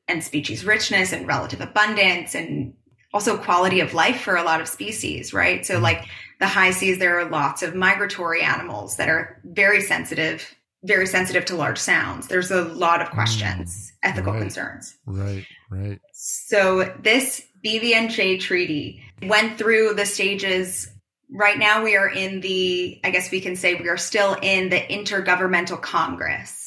and 0.08 0.24
species 0.24 0.64
richness 0.64 1.12
and 1.12 1.26
relative 1.26 1.60
abundance 1.60 2.34
and 2.34 2.72
also 3.12 3.36
quality 3.36 3.80
of 3.80 3.92
life 3.92 4.22
for 4.22 4.36
a 4.36 4.42
lot 4.42 4.62
of 4.62 4.68
species, 4.68 5.34
right? 5.34 5.66
So, 5.66 5.74
mm-hmm. 5.74 5.82
like 5.82 6.06
the 6.40 6.46
high 6.46 6.70
seas, 6.70 6.98
there 6.98 7.20
are 7.20 7.28
lots 7.28 7.62
of 7.62 7.74
migratory 7.74 8.40
animals 8.40 8.96
that 8.96 9.10
are 9.10 9.42
very 9.44 9.82
sensitive, 9.82 10.54
very 10.86 11.06
sensitive 11.06 11.44
to 11.46 11.56
large 11.56 11.78
sounds. 11.78 12.28
There's 12.28 12.50
a 12.50 12.62
lot 12.62 13.02
of 13.02 13.10
questions, 13.10 13.92
mm, 13.92 14.10
ethical 14.10 14.32
right, 14.32 14.40
concerns. 14.40 14.96
Right, 15.06 15.46
right. 15.70 16.00
So, 16.12 16.94
this 17.02 17.42
BBNJ 17.64 18.40
treaty 18.40 19.02
went 19.22 19.58
through 19.58 19.94
the 19.94 20.06
stages. 20.06 20.88
Right 21.30 21.58
now, 21.58 21.82
we 21.82 21.96
are 21.96 22.08
in 22.08 22.40
the, 22.40 23.00
I 23.02 23.10
guess 23.10 23.30
we 23.30 23.40
can 23.40 23.56
say 23.56 23.74
we 23.74 23.88
are 23.88 23.96
still 23.96 24.36
in 24.40 24.68
the 24.68 24.78
Intergovernmental 24.80 25.80
Congress 25.80 26.66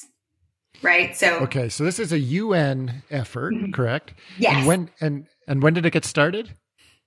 right? 0.82 1.16
So 1.16 1.40
okay, 1.40 1.70
so 1.70 1.84
this 1.84 2.00
is 2.00 2.12
a 2.12 2.20
UN 2.20 3.04
effort, 3.10 3.54
mm-hmm. 3.54 3.72
correct? 3.72 4.14
Yes. 4.38 4.58
And 4.58 4.68
when 4.68 4.90
and 5.02 5.28
and 5.48 5.64
when 5.64 5.74
did 5.74 5.86
it 5.86 5.92
get 5.92 6.06
started? 6.06 6.56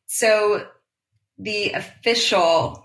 So 0.06 0.66
the 1.38 1.70
official 1.72 2.84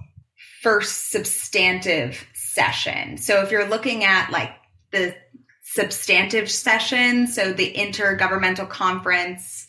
first 0.61 1.11
substantive 1.11 2.25
session. 2.57 3.17
So 3.17 3.43
if 3.43 3.51
you're 3.51 3.69
looking 3.69 4.03
at 4.03 4.31
like 4.31 4.51
the 4.91 5.15
substantive 5.61 6.49
session, 6.49 7.27
so 7.27 7.53
the 7.53 7.71
intergovernmental 7.73 8.67
conference, 8.69 9.67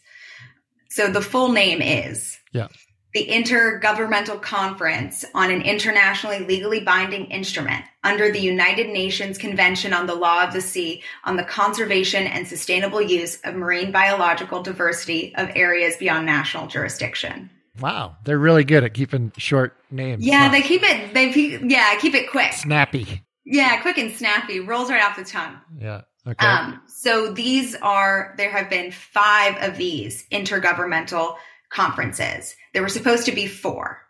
so 0.88 1.10
the 1.10 1.20
full 1.20 1.52
name 1.52 1.82
is 1.82 2.38
yeah. 2.52 2.68
The 3.14 3.26
Intergovernmental 3.26 4.42
Conference 4.42 5.24
on 5.34 5.50
an 5.50 5.62
internationally 5.62 6.40
legally 6.40 6.80
binding 6.80 7.24
instrument 7.26 7.84
under 8.04 8.30
the 8.30 8.38
United 8.38 8.90
Nations 8.90 9.38
Convention 9.38 9.94
on 9.94 10.06
the 10.06 10.14
Law 10.14 10.44
of 10.44 10.52
the 10.52 10.60
Sea 10.60 11.02
on 11.24 11.36
the 11.36 11.42
conservation 11.42 12.26
and 12.26 12.46
sustainable 12.46 13.00
use 13.00 13.40
of 13.44 13.54
marine 13.54 13.92
biological 13.92 14.62
diversity 14.62 15.34
of 15.36 15.48
areas 15.54 15.96
beyond 15.96 16.26
national 16.26 16.66
jurisdiction. 16.66 17.48
Wow, 17.80 18.16
they're 18.24 18.38
really 18.38 18.64
good 18.64 18.84
at 18.84 18.94
keeping 18.94 19.32
short 19.36 19.76
names. 19.90 20.24
Yeah, 20.24 20.46
huh? 20.46 20.52
they 20.52 20.62
keep 20.62 20.82
it. 20.82 21.14
They 21.14 21.30
yeah, 21.66 21.98
keep 21.98 22.14
it 22.14 22.30
quick, 22.30 22.52
snappy. 22.52 23.22
Yeah, 23.44 23.80
quick 23.80 23.98
and 23.98 24.12
snappy. 24.12 24.60
Rolls 24.60 24.90
right 24.90 25.02
off 25.02 25.16
the 25.16 25.24
tongue. 25.24 25.56
Yeah. 25.78 26.02
Okay. 26.26 26.46
Um, 26.46 26.82
so 26.86 27.32
these 27.32 27.74
are 27.76 28.34
there 28.36 28.50
have 28.50 28.68
been 28.68 28.92
five 28.92 29.56
of 29.62 29.78
these 29.78 30.26
intergovernmental 30.30 31.36
conferences. 31.70 32.54
There 32.74 32.82
were 32.82 32.88
supposed 32.88 33.24
to 33.26 33.32
be 33.32 33.46
four, 33.46 34.02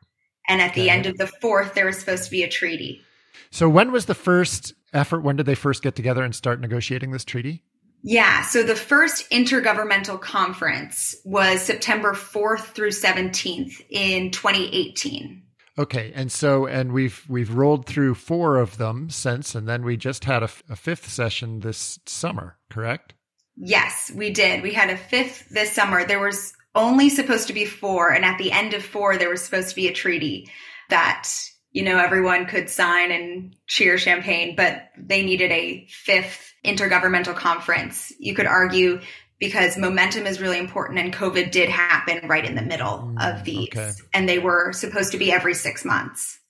and 0.48 0.60
at 0.60 0.74
the 0.74 0.90
end 0.90 1.06
of 1.06 1.16
the 1.16 1.26
fourth, 1.26 1.74
there 1.74 1.86
was 1.86 1.98
supposed 1.98 2.24
to 2.24 2.30
be 2.30 2.42
a 2.42 2.48
treaty. 2.48 3.02
So 3.50 3.68
when 3.68 3.92
was 3.92 4.06
the 4.06 4.14
first 4.14 4.74
effort? 4.92 5.20
When 5.20 5.36
did 5.36 5.46
they 5.46 5.54
first 5.54 5.82
get 5.82 5.94
together 5.94 6.22
and 6.22 6.34
start 6.34 6.60
negotiating 6.60 7.12
this 7.12 7.24
treaty? 7.24 7.62
Yeah. 8.02 8.42
So 8.42 8.62
the 8.62 8.76
first 8.76 9.28
intergovernmental 9.30 10.20
conference 10.20 11.16
was 11.24 11.62
September 11.62 12.12
4th 12.12 12.66
through 12.74 12.90
17th 12.90 13.84
in 13.90 14.30
2018. 14.30 15.42
Okay. 15.78 16.12
And 16.14 16.30
so, 16.30 16.66
and 16.66 16.92
we've, 16.92 17.24
we've 17.28 17.54
rolled 17.54 17.86
through 17.86 18.14
four 18.14 18.56
of 18.56 18.78
them 18.78 19.10
since, 19.10 19.54
and 19.54 19.68
then 19.68 19.84
we 19.84 19.96
just 19.96 20.24
had 20.24 20.42
a, 20.42 20.50
a 20.68 20.76
fifth 20.76 21.08
session 21.08 21.60
this 21.60 21.98
summer, 22.06 22.56
correct? 22.70 23.14
Yes, 23.56 24.10
we 24.14 24.30
did. 24.30 24.62
We 24.62 24.72
had 24.72 24.90
a 24.90 24.96
fifth 24.96 25.48
this 25.50 25.72
summer. 25.72 26.04
There 26.04 26.20
was 26.20 26.52
only 26.74 27.10
supposed 27.10 27.48
to 27.48 27.52
be 27.52 27.64
four. 27.64 28.10
And 28.10 28.24
at 28.24 28.38
the 28.38 28.52
end 28.52 28.74
of 28.74 28.84
four, 28.84 29.16
there 29.16 29.30
was 29.30 29.42
supposed 29.42 29.70
to 29.70 29.74
be 29.74 29.88
a 29.88 29.92
treaty 29.92 30.50
that 30.88 31.28
you 31.72 31.82
know, 31.82 31.98
everyone 31.98 32.46
could 32.46 32.70
sign 32.70 33.10
and 33.12 33.54
cheer 33.66 33.98
champagne, 33.98 34.56
but 34.56 34.88
they 34.96 35.24
needed 35.24 35.50
a 35.52 35.86
fifth 35.88 36.54
intergovernmental 36.64 37.36
conference. 37.36 38.12
You 38.18 38.34
could 38.34 38.46
argue 38.46 39.00
because 39.38 39.76
momentum 39.76 40.26
is 40.26 40.40
really 40.40 40.58
important 40.58 40.98
and 40.98 41.14
COVID 41.14 41.50
did 41.50 41.68
happen 41.68 42.26
right 42.28 42.44
in 42.44 42.54
the 42.54 42.62
middle 42.62 42.98
mm, 42.98 43.16
of 43.20 43.44
these 43.44 43.68
okay. 43.68 43.90
and 44.12 44.28
they 44.28 44.38
were 44.38 44.72
supposed 44.72 45.12
to 45.12 45.18
be 45.18 45.30
every 45.30 45.54
6 45.54 45.84
months. 45.84 46.40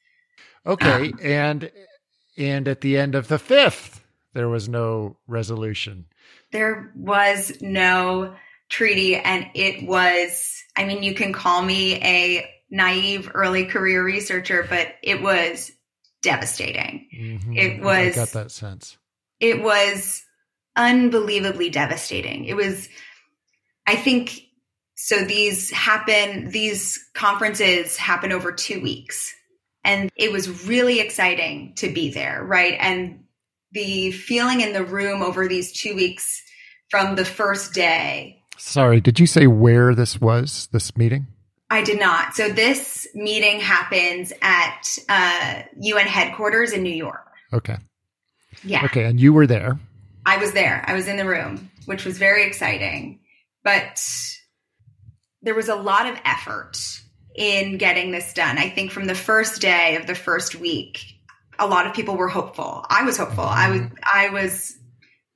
Okay, 0.66 1.12
um, 1.12 1.18
and 1.22 1.70
and 2.37 2.68
at 2.68 2.80
the 2.80 2.96
end 2.96 3.14
of 3.14 3.28
the 3.28 3.38
fifth 3.38 4.04
there 4.34 4.48
was 4.48 4.68
no 4.68 5.16
resolution. 5.26 6.06
There 6.52 6.92
was 6.94 7.52
no 7.60 8.34
treaty 8.68 9.16
and 9.16 9.50
it 9.54 9.87
was 9.87 10.62
I 10.76 10.84
mean 10.84 11.02
you 11.02 11.14
can 11.14 11.32
call 11.32 11.62
me 11.62 11.96
a 11.96 12.50
naive 12.70 13.30
early 13.34 13.66
career 13.66 14.04
researcher, 14.04 14.66
but 14.68 14.88
it 15.02 15.22
was 15.22 15.72
devastating. 16.22 17.08
Mm-hmm. 17.14 17.56
It 17.56 17.82
was. 17.82 18.12
I 18.12 18.14
got 18.14 18.30
that 18.30 18.50
sense. 18.50 18.98
It 19.40 19.62
was 19.62 20.25
unbelievably 20.76 21.70
devastating. 21.70 22.44
It 22.44 22.54
was, 22.54 22.88
I 23.87 23.96
think, 23.96 24.40
so 24.94 25.25
these 25.25 25.70
happen, 25.70 26.50
these 26.50 26.98
conferences 27.14 27.96
happen 27.96 28.32
over 28.32 28.52
two 28.52 28.80
weeks. 28.80 29.34
And 29.84 30.10
it 30.16 30.32
was 30.32 30.66
really 30.66 31.00
exciting 31.00 31.75
to 31.76 31.92
be 31.92 32.10
there, 32.10 32.42
right? 32.44 32.76
And 32.78 33.25
the 33.72 34.10
feeling 34.10 34.60
in 34.60 34.72
the 34.72 34.84
room 34.84 35.22
over 35.22 35.46
these 35.46 35.72
two 35.72 35.94
weeks 35.94 36.42
from 36.90 37.14
the 37.14 37.25
first 37.25 37.75
day. 37.75 38.42
Sorry, 38.56 39.00
did 39.00 39.20
you 39.20 39.26
say 39.26 39.46
where 39.46 39.94
this 39.94 40.20
was, 40.20 40.68
this 40.72 40.96
meeting? 40.96 41.28
I 41.70 41.82
did 41.82 42.00
not. 42.00 42.34
So 42.34 42.48
this 42.48 43.06
meeting 43.14 43.60
happens 43.60 44.32
at 44.40 44.98
uh, 45.08 45.62
UN 45.80 46.06
headquarters 46.06 46.72
in 46.72 46.82
New 46.82 46.94
York. 46.94 47.26
Okay. 47.52 47.76
Yeah. 48.64 48.84
Okay, 48.87 49.04
and 49.04 49.20
you 49.20 49.32
were 49.32 49.46
there. 49.46 49.78
I 50.25 50.38
was 50.38 50.52
there. 50.52 50.84
I 50.87 50.94
was 50.94 51.08
in 51.08 51.16
the 51.16 51.26
room, 51.26 51.70
which 51.87 52.04
was 52.04 52.18
very 52.18 52.44
exciting. 52.46 53.20
But 53.62 54.02
there 55.42 55.54
was 55.54 55.68
a 55.68 55.75
lot 55.75 56.06
of 56.06 56.18
effort 56.25 56.78
in 57.34 57.78
getting 57.78 58.10
this 58.10 58.32
done. 58.32 58.58
I 58.58 58.70
think 58.70 58.90
from 58.90 59.04
the 59.04 59.14
first 59.14 59.60
day 59.60 59.96
of 59.96 60.06
the 60.06 60.14
first 60.14 60.54
week, 60.54 61.00
a 61.58 61.66
lot 61.66 61.87
of 61.87 61.94
people 61.94 62.16
were 62.16 62.28
hopeful. 62.28 62.84
I 62.88 63.04
was 63.04 63.16
hopeful. 63.16 63.44
I 63.44 63.70
was 63.70 63.80
I 64.02 64.28
was 64.30 64.76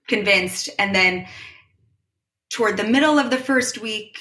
convinced 0.09 0.71
and 0.79 0.95
then 0.95 1.27
toward 2.51 2.77
the 2.77 2.85
middle 2.85 3.19
of 3.19 3.31
the 3.31 3.39
first 3.39 3.81
week 3.81 4.19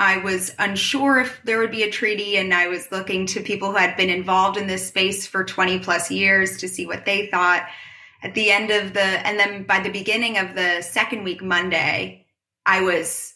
I 0.00 0.16
was 0.16 0.50
unsure 0.58 1.20
if 1.20 1.42
there 1.44 1.58
would 1.58 1.70
be 1.70 1.82
a 1.82 1.90
treaty, 1.90 2.38
and 2.38 2.54
I 2.54 2.68
was 2.68 2.90
looking 2.90 3.26
to 3.26 3.42
people 3.42 3.70
who 3.70 3.76
had 3.76 3.98
been 3.98 4.08
involved 4.08 4.56
in 4.56 4.66
this 4.66 4.88
space 4.88 5.26
for 5.26 5.44
20 5.44 5.80
plus 5.80 6.10
years 6.10 6.56
to 6.56 6.68
see 6.68 6.86
what 6.86 7.04
they 7.04 7.26
thought. 7.26 7.68
At 8.22 8.32
the 8.32 8.50
end 8.50 8.70
of 8.70 8.94
the, 8.94 9.02
and 9.02 9.38
then 9.38 9.64
by 9.64 9.80
the 9.80 9.90
beginning 9.90 10.38
of 10.38 10.54
the 10.54 10.80
second 10.80 11.22
week, 11.24 11.42
Monday, 11.42 12.24
I 12.64 12.80
was 12.80 13.34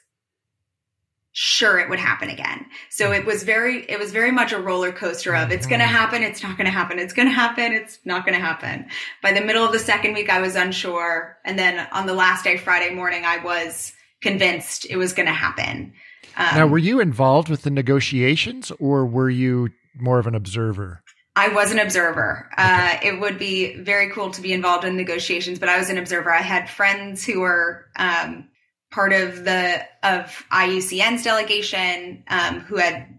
sure 1.33 1.79
it 1.81 1.91
would 1.91 1.99
happen 1.99 2.31
again. 2.31 2.65
So 2.89 3.13
it 3.13 3.27
was 3.27 3.43
very, 3.43 3.85
it 3.85 3.99
was 3.99 4.13
very 4.13 4.33
much 4.33 4.53
a 4.53 4.59
roller 4.59 4.93
coaster 4.93 5.35
of 5.35 5.51
it's 5.51 5.67
going 5.67 5.81
to 5.81 5.85
mm-hmm. 5.85 5.95
happen, 5.95 6.23
it's 6.23 6.43
not 6.43 6.57
going 6.57 6.65
to 6.65 6.71
happen, 6.71 6.99
it's 6.99 7.13
going 7.13 7.29
to 7.29 7.35
happen, 7.35 7.75
it's 7.75 7.99
not 8.07 8.25
going 8.25 8.39
to 8.39 8.45
happen. 8.45 8.87
By 9.23 9.33
the 9.33 9.43
middle 9.43 9.67
of 9.67 9.73
the 9.73 9.79
second 9.79 10.15
week, 10.15 10.31
I 10.31 10.41
was 10.41 10.57
unsure. 10.57 11.37
And 11.45 11.59
then 11.59 11.87
on 11.93 12.07
the 12.07 12.15
last 12.15 12.43
day, 12.43 12.57
Friday 12.57 12.95
morning, 12.95 13.27
I 13.27 13.45
was 13.45 13.93
convinced 14.23 14.87
it 14.89 14.97
was 14.97 15.13
going 15.13 15.27
to 15.27 15.33
happen. 15.33 15.93
Um, 16.37 16.57
now, 16.57 16.67
were 16.67 16.79
you 16.79 17.01
involved 17.01 17.49
with 17.49 17.63
the 17.63 17.71
negotiations 17.71 18.73
or 18.79 19.07
were 19.07 19.31
you 19.31 19.71
more 19.99 20.19
of 20.19 20.27
an 20.27 20.35
observer? 20.35 21.03
I 21.37 21.49
was 21.49 21.73
an 21.73 21.79
observer. 21.79 22.49
Okay. 22.53 22.63
Uh, 22.63 22.99
it 23.03 23.21
would 23.21 23.39
be 23.39 23.77
very 23.77 24.11
cool 24.11 24.31
to 24.31 24.41
be 24.41 24.53
involved 24.53 24.85
in 24.85 24.97
negotiations, 24.97 25.59
but 25.59 25.69
I 25.69 25.79
was 25.79 25.91
an 25.91 25.99
observer. 25.99 26.33
I 26.33 26.43
had 26.43 26.71
friends 26.71 27.25
who 27.25 27.41
were 27.41 27.87
um, 27.97 28.49
part 28.91 29.13
of 29.13 29.45
the 29.45 29.85
of 30.05 30.45
IUCN's 30.53 31.25
delegation 31.25 32.23
um, 32.29 32.61
who 32.61 32.77
had 32.77 33.19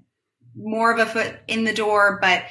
more 0.55 0.93
of 0.93 1.00
a 1.00 1.05
foot 1.05 1.36
in 1.48 1.65
the 1.65 1.74
door, 1.74 2.19
but 2.22 2.43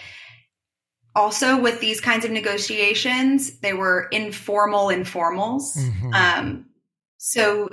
also 1.15 1.59
with 1.59 1.81
these 1.81 2.01
kinds 2.01 2.27
of 2.27 2.31
negotiations, 2.31 3.59
they 3.61 3.73
were 3.73 4.09
informal 4.11 4.91
informals. 4.91 5.75
Mm-hmm. 5.77 6.13
Um, 6.13 6.67
so 7.17 7.71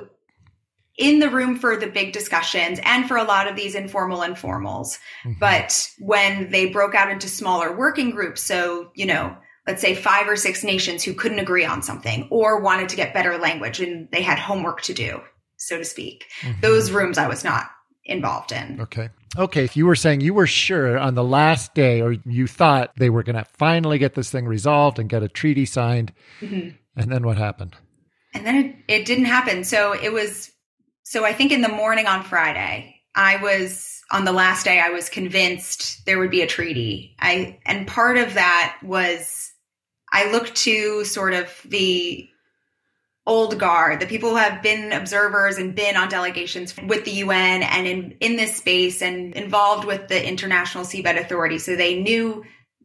in 1.01 1.19
the 1.19 1.29
room 1.29 1.57
for 1.57 1.75
the 1.75 1.87
big 1.87 2.13
discussions 2.13 2.79
and 2.83 3.07
for 3.07 3.17
a 3.17 3.23
lot 3.23 3.49
of 3.49 3.55
these 3.55 3.75
informal 3.75 4.21
informals. 4.21 4.99
Mm-hmm. 5.25 5.39
But 5.39 5.89
when 5.99 6.51
they 6.51 6.67
broke 6.67 6.95
out 6.95 7.11
into 7.11 7.27
smaller 7.27 7.75
working 7.75 8.11
groups, 8.11 8.41
so, 8.41 8.91
you 8.93 9.07
know, 9.07 9.35
let's 9.67 9.81
say 9.81 9.95
five 9.95 10.27
or 10.27 10.35
six 10.35 10.63
nations 10.63 11.03
who 11.03 11.13
couldn't 11.13 11.39
agree 11.39 11.65
on 11.65 11.81
something 11.81 12.27
or 12.31 12.61
wanted 12.61 12.89
to 12.89 12.95
get 12.95 13.13
better 13.13 13.37
language 13.37 13.79
and 13.79 14.07
they 14.11 14.21
had 14.21 14.39
homework 14.39 14.81
to 14.83 14.93
do, 14.93 15.19
so 15.57 15.77
to 15.77 15.85
speak, 15.85 16.25
mm-hmm. 16.41 16.61
those 16.61 16.91
rooms 16.91 17.17
I 17.17 17.27
was 17.27 17.43
not 17.43 17.65
involved 18.05 18.51
in. 18.51 18.81
Okay. 18.81 19.09
Okay. 19.37 19.63
If 19.63 19.77
you 19.77 19.85
were 19.85 19.95
saying 19.95 20.21
you 20.21 20.33
were 20.33 20.47
sure 20.47 20.97
on 20.97 21.15
the 21.15 21.23
last 21.23 21.73
day 21.73 22.01
or 22.01 22.13
you 22.25 22.47
thought 22.47 22.91
they 22.97 23.09
were 23.09 23.23
going 23.23 23.35
to 23.35 23.45
finally 23.45 23.97
get 23.97 24.15
this 24.15 24.31
thing 24.31 24.45
resolved 24.45 24.99
and 24.99 25.09
get 25.09 25.23
a 25.23 25.29
treaty 25.29 25.65
signed, 25.65 26.11
mm-hmm. 26.41 26.69
and 26.95 27.11
then 27.11 27.25
what 27.25 27.37
happened? 27.37 27.75
And 28.33 28.45
then 28.45 28.55
it, 28.55 28.75
it 28.87 29.05
didn't 29.05 29.25
happen. 29.25 29.63
So 29.63 29.93
it 29.93 30.11
was, 30.11 30.51
so 31.03 31.25
I 31.25 31.33
think 31.33 31.51
in 31.51 31.61
the 31.61 31.69
morning 31.69 32.07
on 32.07 32.23
Friday, 32.23 33.01
I 33.15 33.37
was 33.37 34.01
on 34.11 34.25
the 34.25 34.31
last 34.31 34.65
day, 34.65 34.79
I 34.79 34.89
was 34.89 35.09
convinced 35.09 36.05
there 36.05 36.19
would 36.19 36.31
be 36.31 36.41
a 36.41 36.47
treaty. 36.47 37.15
I, 37.19 37.59
and 37.65 37.87
part 37.87 38.17
of 38.17 38.33
that 38.33 38.77
was 38.83 39.51
I 40.11 40.31
looked 40.31 40.55
to 40.55 41.05
sort 41.05 41.33
of 41.33 41.49
the 41.65 42.27
old 43.25 43.59
guard, 43.59 43.99
the 43.99 44.07
people 44.07 44.31
who 44.31 44.35
have 44.35 44.61
been 44.61 44.91
observers 44.91 45.57
and 45.57 45.75
been 45.75 45.95
on 45.95 46.09
delegations 46.09 46.75
with 46.75 47.05
the 47.05 47.11
UN 47.11 47.63
and 47.63 47.87
in, 47.87 48.17
in 48.19 48.35
this 48.35 48.57
space 48.57 49.01
and 49.01 49.33
involved 49.35 49.85
with 49.85 50.07
the 50.07 50.27
International 50.27 50.83
Seabed 50.83 51.19
Authority. 51.19 51.57
So 51.59 51.75
they 51.75 52.01
knew 52.01 52.43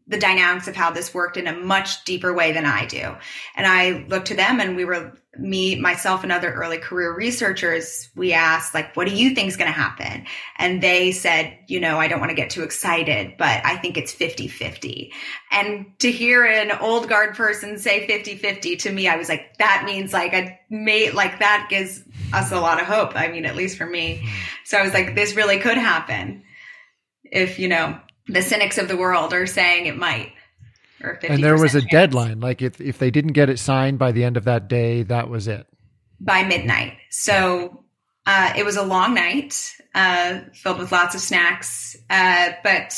the 0.09 0.19
dynamics 0.19 0.69
of 0.69 0.77
how 0.77 0.91
this 0.91 1.13
worked 1.13 1.37
in 1.37 1.47
a 1.47 1.53
much 1.53 2.05
deeper 2.05 2.33
way 2.33 2.53
than 2.53 2.65
I 2.65 2.87
do. 2.87 3.17
And 3.57 3.67
I 3.67 4.05
looked 4.09 4.29
to 4.29 4.37
them 4.37 4.61
and 4.61 4.77
we 4.77 4.85
were 4.85 5.13
me, 5.39 5.79
myself 5.79 6.23
and 6.23 6.33
other 6.33 6.53
early 6.53 6.79
career 6.79 7.15
researchers, 7.15 8.09
we 8.15 8.33
asked 8.33 8.73
like, 8.73 8.97
what 8.97 9.07
do 9.07 9.15
you 9.15 9.35
think 9.35 9.49
is 9.49 9.57
going 9.57 9.71
to 9.71 9.79
happen? 9.79 10.25
And 10.57 10.83
they 10.83 11.13
said, 11.13 11.59
you 11.67 11.81
know, 11.81 11.99
I 11.99 12.09
don't 12.09 12.21
want 12.21 12.31
to 12.31 12.37
get 12.37 12.51
too 12.51 12.63
excited, 12.63 13.35
but 13.37 13.65
I 13.65 13.77
think 13.77 13.97
it's 13.97 14.13
50 14.13 14.49
50. 14.49 15.13
And 15.51 15.87
to 15.99 16.11
hear 16.11 16.45
an 16.45 16.73
old 16.81 17.09
guard 17.09 17.35
person 17.35 17.79
say 17.79 18.07
50 18.07 18.37
50 18.37 18.77
to 18.77 18.93
me, 18.93 19.09
I 19.09 19.17
was 19.17 19.29
like, 19.29 19.59
that 19.59 19.83
means 19.85 20.13
like 20.13 20.33
a 20.33 20.59
mate, 20.71 21.15
like 21.15 21.39
that 21.41 21.67
gives 21.69 22.03
us 22.33 22.53
a 22.53 22.61
lot 22.61 22.81
of 22.81 22.87
hope. 22.87 23.17
I 23.17 23.29
mean, 23.29 23.45
at 23.45 23.57
least 23.57 23.77
for 23.77 23.87
me. 23.87 24.29
So 24.65 24.79
I 24.79 24.83
was 24.83 24.95
like, 24.95 25.15
this 25.15 25.37
really 25.37 25.59
could 25.59 25.79
happen 25.79 26.45
if, 27.25 27.59
you 27.59 27.69
know, 27.69 27.99
the 28.29 28.43
cynics 28.43 28.79
of 28.79 28.89
the 28.89 28.97
world 28.97 29.33
are 29.33 29.47
saying 29.47 29.87
it 29.87 29.97
might. 29.97 30.33
and 31.01 31.43
there 31.43 31.59
was 31.59 31.75
a 31.75 31.81
chance. 31.81 31.93
deadline. 31.93 32.41
Like 32.41 32.63
if, 32.63 32.81
if 32.81 32.99
they 32.99 33.11
didn't 33.11 33.33
get 33.33 33.49
it 33.49 33.59
signed 33.59 33.99
by 33.99 34.13
the 34.13 34.25
end 34.25 34.37
of 34.37 34.45
that 34.45 34.69
day, 34.69 35.03
that 35.05 35.29
was 35.29 35.49
it. 35.49 35.67
By 36.21 36.45
midnight. 36.45 36.95
So 37.11 37.85
uh, 38.27 38.53
it 38.57 38.65
was 38.65 38.77
a 38.77 38.83
long 38.83 39.15
night 39.15 39.73
uh, 39.95 40.41
filled 40.53 40.79
with 40.79 40.93
lots 40.93 41.15
of 41.15 41.21
snacks. 41.21 41.97
Uh, 42.11 42.51
but 42.65 42.95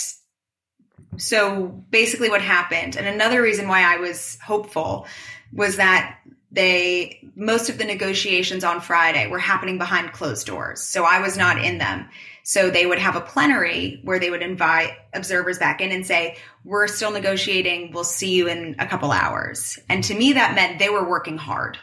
so 1.17 1.67
basically, 1.67 2.31
what 2.31 2.43
happened, 2.43 2.97
and 2.97 3.07
another 3.07 3.43
reason 3.43 3.69
why 3.69 3.83
I 3.83 3.99
was 3.99 4.39
hopeful 4.45 5.07
was 5.53 5.77
that 5.77 6.19
they 6.51 7.21
most 7.37 7.69
of 7.69 7.79
the 7.79 7.85
negotiations 7.85 8.65
on 8.65 8.81
Friday 8.81 9.27
were 9.27 9.39
happening 9.39 9.79
behind 9.79 10.13
closed 10.13 10.47
doors. 10.47 10.81
So 10.83 11.05
I 11.05 11.21
was 11.21 11.37
not 11.37 11.63
in 11.63 11.79
them. 11.79 12.09
So 12.49 12.71
they 12.71 12.87
would 12.87 12.99
have 12.99 13.15
a 13.15 13.21
plenary 13.21 14.01
where 14.05 14.19
they 14.19 14.31
would 14.31 14.41
invite 14.41 14.93
observers 15.13 15.59
back 15.59 15.83
in 15.83 15.93
and 15.93 16.07
say, 16.07 16.39
we're 16.65 16.89
still 16.89 17.11
negotiating. 17.11 17.93
We'll 17.93 18.05
see 18.05 18.35
you 18.35 18.49
in 18.49 18.75
a 18.79 18.87
couple 18.87 19.13
hours. 19.13 19.79
And 19.91 20.03
to 20.05 20.15
me, 20.15 20.33
that 20.33 20.55
meant 20.55 20.79
they 20.79 20.89
were 20.89 21.07
working 21.07 21.37
hard. 21.37 21.77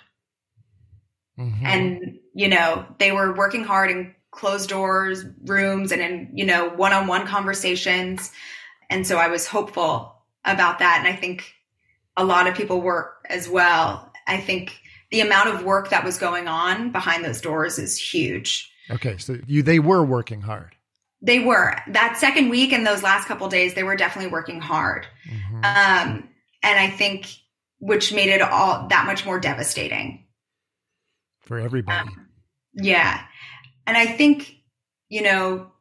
Mm-hmm. 1.38 1.66
And, 1.68 2.18
you 2.34 2.48
know, 2.48 2.84
they 2.98 3.12
were 3.12 3.36
working 3.36 3.64
hard 3.64 3.92
in 3.92 4.16
closed 4.32 4.68
doors 4.68 5.24
rooms 5.46 5.92
and 5.92 6.02
in, 6.02 6.32
you 6.34 6.48
know, 6.48 6.70
one-on-one 6.70 7.28
conversations. 7.28 8.32
And 8.90 9.06
so 9.06 9.18
I 9.18 9.28
was 9.28 9.46
hopeful 9.46 10.16
about 10.46 10.80
that. 10.80 10.98
And 10.98 11.08
I 11.08 11.16
think 11.16 11.54
a 12.18 12.26
lot 12.26 12.48
of 12.48 12.56
people 12.56 12.82
were 12.82 13.14
as 13.30 13.48
well. 13.48 14.12
I 14.26 14.38
think 14.38 14.82
the 15.12 15.22
amount 15.22 15.50
of 15.50 15.64
work 15.64 15.92
that 15.92 16.04
was 16.04 16.18
going 16.18 16.48
on 16.48 16.92
behind 16.92 17.24
those 17.24 17.40
doors 17.40 17.78
is 17.78 18.00
huge. 18.00 18.72
Okay, 18.90 19.18
so 19.18 19.38
you 19.48 19.64
they 19.64 19.80
were 19.80 20.04
working 20.04 20.42
hard. 20.42 20.76
They 21.22 21.40
were 21.40 21.76
that 21.88 22.18
second 22.18 22.50
week 22.50 22.72
and 22.72 22.86
those 22.86 23.02
last 23.02 23.28
couple 23.28 23.48
days. 23.48 23.74
They 23.74 23.84
were 23.84 23.96
definitely 23.96 24.32
working 24.32 24.62
hard, 24.62 25.08
mm-hmm. 25.28 25.56
um, 25.58 26.30
and 26.62 26.80
I 26.80 26.90
think 26.90 27.28
which 27.80 28.14
made 28.14 28.30
it 28.30 28.42
all 28.42 28.88
that 28.90 29.06
much 29.06 29.26
more 29.26 29.40
devastating 29.40 30.26
for 31.42 31.58
everybody. 31.58 31.98
Um, 31.98 32.28
yeah, 32.74 33.22
and 33.88 33.98
I 33.98 34.06
think 34.06 34.56
you 35.10 35.24
know 35.24 35.72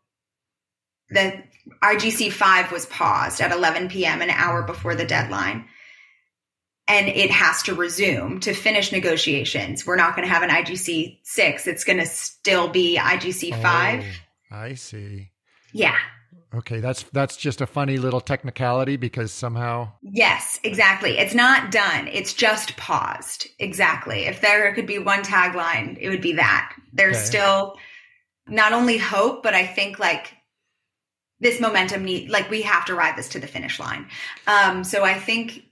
that 1.10 1.44
IGC 1.82 2.32
five 2.32 2.72
was 2.72 2.86
paused 2.86 3.40
at 3.40 3.52
11 3.52 3.88
p.m. 3.88 4.22
an 4.22 4.30
hour 4.30 4.62
before 4.62 4.94
the 4.94 5.04
deadline 5.04 5.66
and 6.86 7.08
it 7.08 7.30
has 7.30 7.62
to 7.64 7.74
resume 7.74 8.40
to 8.40 8.52
finish 8.52 8.92
negotiations. 8.92 9.86
We're 9.86 9.96
not 9.96 10.14
going 10.14 10.28
to 10.28 10.32
have 10.32 10.42
an 10.42 10.50
IGC 10.50 11.20
six. 11.22 11.66
It's 11.66 11.84
going 11.84 11.98
to 11.98 12.06
still 12.06 12.68
be 12.68 12.98
IGC 12.98 13.60
five. 13.62 14.04
Oh, 14.50 14.56
I 14.56 14.74
see. 14.74 15.30
Yeah. 15.72 15.96
Okay, 16.54 16.78
that's 16.78 17.02
that's 17.04 17.36
just 17.36 17.60
a 17.60 17.66
funny 17.66 17.96
little 17.96 18.20
technicality 18.20 18.96
because 18.96 19.32
somehow 19.32 19.90
Yes, 20.02 20.60
exactly. 20.62 21.18
It's 21.18 21.34
not 21.34 21.72
done. 21.72 22.06
It's 22.06 22.32
just 22.32 22.76
paused. 22.76 23.48
Exactly. 23.58 24.26
If 24.26 24.40
there 24.40 24.72
could 24.74 24.86
be 24.86 25.00
one 25.00 25.22
tagline, 25.22 25.98
it 26.00 26.10
would 26.10 26.20
be 26.20 26.34
that. 26.34 26.76
There's 26.92 27.16
okay. 27.16 27.24
still 27.24 27.76
not 28.46 28.72
only 28.72 28.98
hope, 28.98 29.42
but 29.42 29.54
I 29.54 29.66
think 29.66 29.98
like 29.98 30.32
this 31.40 31.60
momentum 31.60 32.04
need 32.04 32.30
like 32.30 32.48
we 32.50 32.62
have 32.62 32.84
to 32.84 32.94
ride 32.94 33.16
this 33.16 33.30
to 33.30 33.40
the 33.40 33.48
finish 33.48 33.80
line. 33.80 34.06
Um 34.46 34.84
so 34.84 35.02
I 35.02 35.14
think 35.14 35.64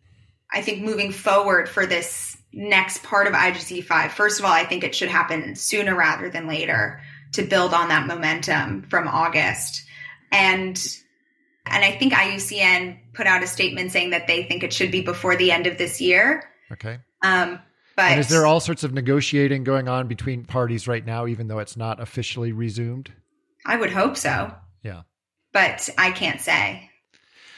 I 0.53 0.61
think 0.63 0.83
moving 0.83 1.13
forward 1.13 1.69
for 1.69 1.87
this 1.87 2.37
next 2.53 3.03
part 3.03 3.27
of 3.27 3.33
IGC 3.33 3.85
5, 3.85 4.13
first 4.13 4.39
of 4.39 4.45
all, 4.45 4.53
I 4.53 4.65
think 4.65 4.85
it 4.85 4.95
should 4.95 5.09
happen 5.09 5.55
sooner 5.57 5.95
rather 5.95 6.29
than 6.29 6.47
later 6.47 7.01
to 7.33 7.43
build 7.43 7.73
on 7.73 7.89
that 7.89 8.07
momentum 8.07 8.83
from 8.83 9.09
August. 9.09 9.85
And 10.31 10.79
and 11.65 11.85
I 11.85 11.93
think 11.93 12.13
IUCN 12.13 12.99
put 13.15 13.27
out 13.27 13.43
a 13.43 13.47
statement 13.47 13.93
saying 13.93 14.11
that 14.11 14.27
they 14.27 14.43
think 14.43 14.65
it 14.65 14.73
should 14.73 14.91
be 14.91 15.03
before 15.03 15.37
the 15.37 15.53
end 15.53 15.67
of 15.67 15.79
this 15.79 16.01
year. 16.01 16.45
Okay. 16.73 16.99
Um, 17.23 17.61
but 17.95 18.11
and 18.11 18.21
is 18.21 18.29
there 18.29 18.47
all 18.47 18.59
sorts 18.59 18.85
of 18.85 18.93
negotiating 18.93 19.65
going 19.65 19.89
on 19.89 20.09
between 20.09 20.45
parties 20.45 20.89
right 20.89 21.05
now, 21.05 21.27
even 21.27 21.47
though 21.47 21.61
it's 21.61 21.77
not 21.77 22.01
officially 22.01 22.53
resumed? 22.53 23.13
I 23.65 23.77
would 23.77 23.93
hope 23.93 24.17
so. 24.17 24.53
Yeah. 24.83 25.03
But 25.53 25.89
I 25.99 26.11
can't 26.11 26.41
say. 26.41 26.91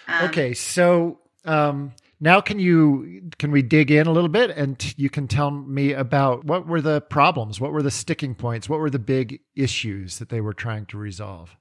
Um, 0.06 0.28
okay, 0.28 0.52
so 0.52 1.20
um, 1.44 1.92
now 2.20 2.40
can 2.40 2.58
you 2.58 3.30
can 3.38 3.50
we 3.50 3.62
dig 3.62 3.90
in 3.90 4.06
a 4.06 4.12
little 4.12 4.28
bit 4.28 4.50
and 4.50 4.94
you 4.96 5.10
can 5.10 5.28
tell 5.28 5.50
me 5.50 5.92
about 5.92 6.44
what 6.44 6.66
were 6.66 6.80
the 6.80 7.00
problems? 7.00 7.60
What 7.60 7.72
were 7.72 7.82
the 7.82 7.90
sticking 7.90 8.34
points? 8.34 8.68
What 8.68 8.80
were 8.80 8.90
the 8.90 8.98
big 8.98 9.40
issues 9.56 10.18
that 10.18 10.28
they 10.28 10.40
were 10.40 10.54
trying 10.54 10.86
to 10.86 10.98
resolve? 10.98 11.56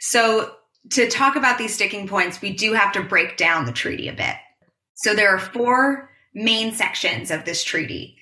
So 0.00 0.54
to 0.90 1.08
talk 1.08 1.36
about 1.36 1.58
these 1.58 1.74
sticking 1.74 2.08
points 2.08 2.40
we 2.40 2.52
do 2.52 2.72
have 2.72 2.92
to 2.92 3.02
break 3.02 3.36
down 3.36 3.66
the 3.66 3.72
treaty 3.72 4.08
a 4.08 4.12
bit. 4.12 4.36
So 4.94 5.14
there 5.14 5.34
are 5.34 5.38
four 5.38 6.10
main 6.34 6.74
sections 6.74 7.30
of 7.30 7.44
this 7.44 7.62
treaty. 7.62 8.16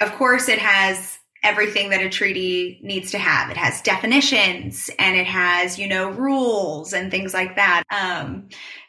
Of 0.00 0.12
course 0.12 0.48
it 0.48 0.58
has 0.58 1.18
everything 1.42 1.90
that 1.90 2.02
a 2.02 2.08
treaty 2.08 2.80
needs 2.82 3.12
to 3.12 3.18
have. 3.18 3.50
It 3.50 3.56
has 3.56 3.80
definitions 3.82 4.90
and 4.98 5.16
it 5.16 5.26
has, 5.26 5.78
you 5.78 5.86
know, 5.86 6.10
rules 6.10 6.92
and 6.92 7.10
things 7.10 7.32
like 7.32 7.56
that. 7.56 7.84
Um, 7.90 8.48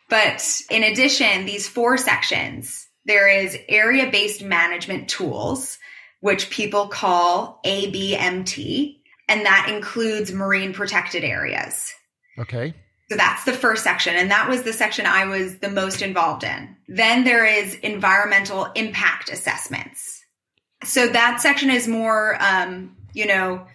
but 0.09 0.61
in 0.69 0.83
addition, 0.83 1.45
these 1.45 1.67
four 1.67 1.97
sections, 1.97 2.87
there 3.05 3.27
is 3.29 3.57
area 3.67 4.09
based 4.11 4.43
management 4.43 5.09
tools, 5.09 5.77
which 6.19 6.49
people 6.49 6.87
call 6.87 7.59
ABMT, 7.65 8.99
and 9.27 9.45
that 9.45 9.69
includes 9.69 10.31
marine 10.31 10.73
protected 10.73 11.23
areas. 11.23 11.93
Okay. 12.39 12.73
So 13.09 13.15
that's 13.15 13.45
the 13.45 13.53
first 13.53 13.83
section. 13.83 14.15
And 14.15 14.31
that 14.31 14.49
was 14.49 14.63
the 14.63 14.73
section 14.73 15.05
I 15.05 15.25
was 15.25 15.59
the 15.59 15.69
most 15.69 16.01
involved 16.01 16.43
in. 16.43 16.75
Then 16.87 17.23
there 17.23 17.45
is 17.45 17.75
environmental 17.75 18.65
impact 18.75 19.29
assessments. 19.29 20.25
So 20.83 21.07
that 21.07 21.41
section 21.41 21.69
is 21.69 21.87
more, 21.87 22.37
um, 22.41 22.97
you 23.13 23.25
know, 23.25 23.65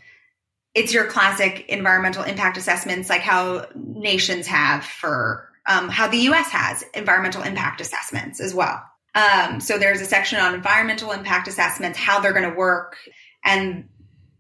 it's 0.75 0.93
your 0.93 1.07
classic 1.07 1.67
environmental 1.69 2.25
impact 2.25 2.57
assessments 2.57 3.09
like 3.09 3.23
how 3.23 3.67
nations 3.75 4.47
have 4.47 4.85
for 4.85 5.49
um, 5.69 5.89
how 5.89 6.09
the 6.09 6.19
US 6.19 6.49
has 6.49 6.85
environmental 6.95 7.43
impact 7.43 7.81
assessments 7.81 8.41
as 8.41 8.55
well. 8.55 8.83
Um, 9.15 9.61
so 9.61 9.79
there's 9.79 10.01
a 10.01 10.07
section 10.07 10.41
on 10.41 10.55
environmental 10.55 11.13
impact 11.13 11.49
assessments, 11.49 11.99
how 11.99 12.21
they're 12.21 12.33
going 12.33 12.51
to 12.51 12.57
work, 12.57 12.97
and 13.45 13.89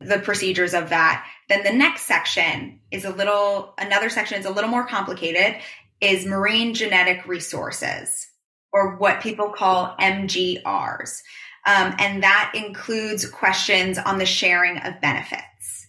the 0.00 0.18
procedures 0.18 0.74
of 0.74 0.88
that. 0.90 1.26
Then 1.48 1.62
the 1.62 1.72
next 1.72 2.02
section 2.02 2.80
is 2.90 3.04
a 3.04 3.10
little, 3.10 3.74
another 3.78 4.08
section 4.08 4.38
is 4.40 4.46
a 4.46 4.50
little 4.50 4.70
more 4.70 4.86
complicated, 4.86 5.60
is 6.00 6.26
marine 6.26 6.74
genetic 6.74 7.26
resources. 7.26 8.28
or 8.72 8.96
what 8.96 9.20
people 9.20 9.50
call 9.50 9.94
MGRs. 10.00 11.20
Um, 11.66 11.94
and 11.98 12.22
that 12.22 12.52
includes 12.54 13.28
questions 13.28 13.98
on 13.98 14.18
the 14.18 14.26
sharing 14.26 14.78
of 14.78 15.00
benefits. 15.00 15.86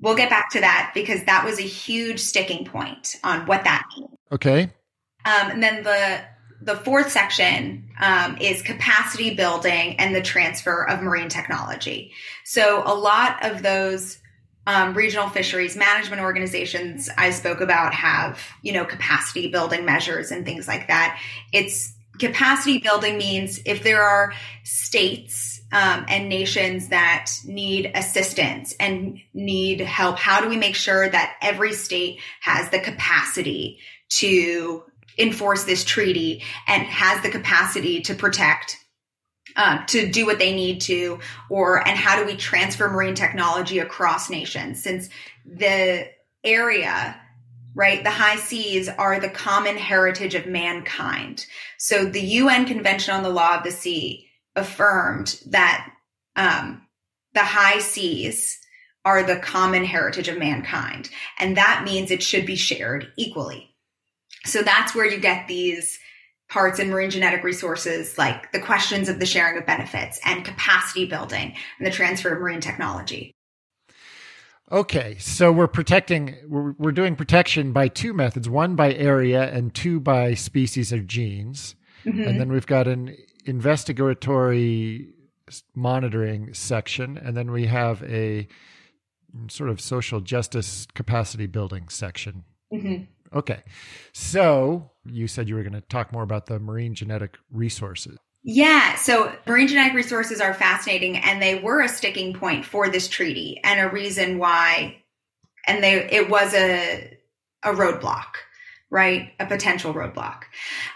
We'll 0.00 0.16
get 0.16 0.30
back 0.30 0.50
to 0.50 0.60
that 0.60 0.92
because 0.94 1.24
that 1.24 1.44
was 1.44 1.58
a 1.58 1.62
huge 1.62 2.20
sticking 2.20 2.66
point 2.66 3.16
on 3.24 3.46
what 3.46 3.64
that 3.64 3.84
means. 3.96 4.10
Okay. 4.32 4.62
Um, 5.24 5.50
and 5.50 5.62
then 5.62 5.82
the 5.82 6.20
the 6.62 6.76
fourth 6.76 7.10
section 7.10 7.90
um, 8.00 8.38
is 8.38 8.62
capacity 8.62 9.34
building 9.34 9.96
and 9.96 10.14
the 10.14 10.22
transfer 10.22 10.82
of 10.88 11.02
marine 11.02 11.28
technology. 11.28 12.12
So 12.44 12.82
a 12.86 12.94
lot 12.94 13.44
of 13.44 13.62
those 13.62 14.18
um, 14.66 14.94
regional 14.94 15.28
fisheries 15.28 15.76
management 15.76 16.22
organizations 16.22 17.10
I 17.18 17.30
spoke 17.30 17.60
about 17.60 17.92
have 17.92 18.40
you 18.62 18.72
know 18.72 18.84
capacity 18.84 19.48
building 19.48 19.84
measures 19.84 20.30
and 20.30 20.44
things 20.44 20.66
like 20.66 20.88
that. 20.88 21.20
It's 21.52 21.94
capacity 22.18 22.78
building 22.78 23.18
means 23.18 23.60
if 23.66 23.82
there 23.82 24.02
are 24.02 24.32
states 24.62 25.60
um, 25.72 26.06
and 26.08 26.28
nations 26.28 26.88
that 26.88 27.32
need 27.44 27.90
assistance 27.94 28.74
and 28.78 29.20
need 29.34 29.80
help, 29.80 30.18
how 30.18 30.40
do 30.40 30.48
we 30.48 30.56
make 30.56 30.76
sure 30.76 31.08
that 31.08 31.36
every 31.42 31.72
state 31.72 32.20
has 32.40 32.70
the 32.70 32.78
capacity 32.78 33.80
to 34.18 34.82
enforce 35.18 35.64
this 35.64 35.84
treaty 35.84 36.42
and 36.66 36.82
has 36.84 37.22
the 37.22 37.30
capacity 37.30 38.00
to 38.02 38.14
protect 38.14 38.78
uh, 39.56 39.84
to 39.86 40.08
do 40.08 40.26
what 40.26 40.38
they 40.38 40.54
need 40.54 40.80
to 40.80 41.20
or 41.48 41.86
and 41.86 41.96
how 41.96 42.18
do 42.18 42.26
we 42.26 42.36
transfer 42.36 42.88
marine 42.88 43.14
technology 43.14 43.78
across 43.78 44.28
nations? 44.28 44.82
Since 44.82 45.08
the 45.44 46.08
area 46.42 47.20
right 47.74 48.02
the 48.04 48.10
high 48.10 48.36
seas 48.36 48.88
are 48.88 49.18
the 49.20 49.28
common 49.28 49.76
heritage 49.76 50.34
of 50.34 50.46
mankind. 50.46 51.46
So 51.78 52.04
the 52.04 52.20
un 52.20 52.66
convention 52.66 53.14
on 53.14 53.22
the 53.22 53.30
law 53.30 53.58
of 53.58 53.64
the 53.64 53.70
sea 53.70 54.26
affirmed 54.56 55.40
that 55.46 55.88
um, 56.36 56.82
the 57.32 57.40
high 57.40 57.78
seas 57.78 58.58
are 59.04 59.22
the 59.22 59.36
common 59.36 59.84
heritage 59.84 60.28
of 60.28 60.38
mankind 60.38 61.10
and 61.38 61.56
that 61.56 61.82
means 61.84 62.10
it 62.10 62.22
should 62.22 62.46
be 62.46 62.56
shared 62.56 63.12
equally 63.16 63.73
so 64.44 64.62
that's 64.62 64.94
where 64.94 65.06
you 65.06 65.18
get 65.18 65.48
these 65.48 65.98
parts 66.48 66.78
in 66.78 66.90
marine 66.90 67.10
genetic 67.10 67.42
resources, 67.42 68.16
like 68.18 68.52
the 68.52 68.60
questions 68.60 69.08
of 69.08 69.18
the 69.18 69.26
sharing 69.26 69.58
of 69.58 69.66
benefits 69.66 70.20
and 70.24 70.44
capacity 70.44 71.06
building 71.06 71.54
and 71.78 71.86
the 71.86 71.90
transfer 71.90 72.32
of 72.32 72.40
marine 72.40 72.60
technology. 72.60 73.32
Okay, 74.70 75.16
so 75.18 75.52
we're 75.52 75.66
protecting, 75.66 76.36
we're, 76.48 76.72
we're 76.78 76.92
doing 76.92 77.16
protection 77.16 77.72
by 77.72 77.88
two 77.88 78.12
methods 78.12 78.48
one 78.48 78.76
by 78.76 78.94
area 78.94 79.50
and 79.52 79.74
two 79.74 80.00
by 80.00 80.34
species 80.34 80.92
or 80.92 81.00
genes. 81.00 81.74
Mm-hmm. 82.04 82.22
And 82.22 82.40
then 82.40 82.50
we've 82.50 82.66
got 82.66 82.86
an 82.86 83.16
investigatory 83.46 85.08
monitoring 85.74 86.54
section, 86.54 87.18
and 87.18 87.36
then 87.36 87.50
we 87.50 87.66
have 87.66 88.02
a 88.04 88.48
sort 89.48 89.68
of 89.68 89.80
social 89.80 90.20
justice 90.20 90.86
capacity 90.94 91.46
building 91.46 91.88
section. 91.88 92.44
Mm-hmm. 92.72 93.04
Okay. 93.34 93.62
So 94.12 94.90
you 95.04 95.26
said 95.26 95.48
you 95.48 95.56
were 95.56 95.62
going 95.62 95.72
to 95.72 95.80
talk 95.82 96.12
more 96.12 96.22
about 96.22 96.46
the 96.46 96.58
marine 96.58 96.94
genetic 96.94 97.36
resources. 97.50 98.18
Yeah, 98.46 98.96
so 98.96 99.32
marine 99.46 99.68
genetic 99.68 99.94
resources 99.94 100.40
are 100.40 100.52
fascinating 100.52 101.16
and 101.16 101.40
they 101.40 101.60
were 101.60 101.80
a 101.80 101.88
sticking 101.88 102.34
point 102.34 102.66
for 102.66 102.90
this 102.90 103.08
treaty 103.08 103.60
and 103.64 103.80
a 103.80 103.88
reason 103.88 104.38
why 104.38 105.02
and 105.66 105.82
they 105.82 105.94
it 106.10 106.28
was 106.28 106.52
a 106.54 107.18
a 107.62 107.70
roadblock 107.70 108.34
right? 108.94 109.32
A 109.40 109.46
potential 109.46 109.92
roadblock. 109.92 110.44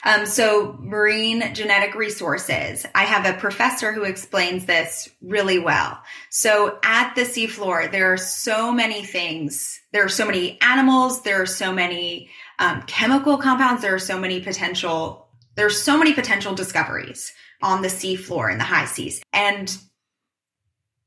Um, 0.04 0.24
so, 0.24 0.78
marine 0.80 1.52
genetic 1.52 1.96
resources. 1.96 2.86
I 2.94 3.02
have 3.02 3.26
a 3.26 3.36
professor 3.36 3.92
who 3.92 4.04
explains 4.04 4.66
this 4.66 5.08
really 5.20 5.58
well. 5.58 6.00
So, 6.30 6.78
at 6.84 7.16
the 7.16 7.22
seafloor, 7.22 7.90
there 7.90 8.12
are 8.12 8.16
so 8.16 8.70
many 8.70 9.04
things. 9.04 9.80
There 9.92 10.04
are 10.04 10.08
so 10.08 10.24
many 10.26 10.60
animals. 10.60 11.22
There 11.22 11.42
are 11.42 11.46
so 11.46 11.72
many 11.72 12.30
um, 12.60 12.82
chemical 12.82 13.36
compounds. 13.36 13.82
There 13.82 13.96
are 13.96 13.98
so 13.98 14.16
many 14.16 14.40
potential. 14.42 15.28
There 15.56 15.66
are 15.66 15.70
so 15.70 15.98
many 15.98 16.14
potential 16.14 16.54
discoveries 16.54 17.32
on 17.60 17.82
the 17.82 17.88
seafloor 17.88 18.52
in 18.52 18.58
the 18.58 18.64
high 18.64 18.84
seas. 18.84 19.20
And 19.32 19.76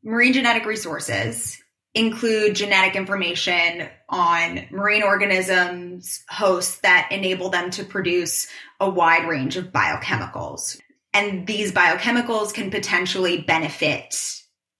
marine 0.03 0.33
genetic 0.33 0.65
resources 0.65 1.60
include 1.93 2.55
genetic 2.55 2.95
information 2.95 3.89
on 4.07 4.65
marine 4.71 5.03
organisms, 5.03 6.23
hosts 6.29 6.79
that 6.79 7.09
enable 7.11 7.49
them 7.49 7.69
to 7.71 7.83
produce 7.83 8.47
a 8.79 8.89
wide 8.89 9.27
range 9.27 9.57
of 9.57 9.71
biochemicals. 9.71 10.79
And 11.13 11.45
these 11.45 11.73
biochemicals 11.73 12.53
can 12.53 12.71
potentially 12.71 13.41
benefit 13.41 14.15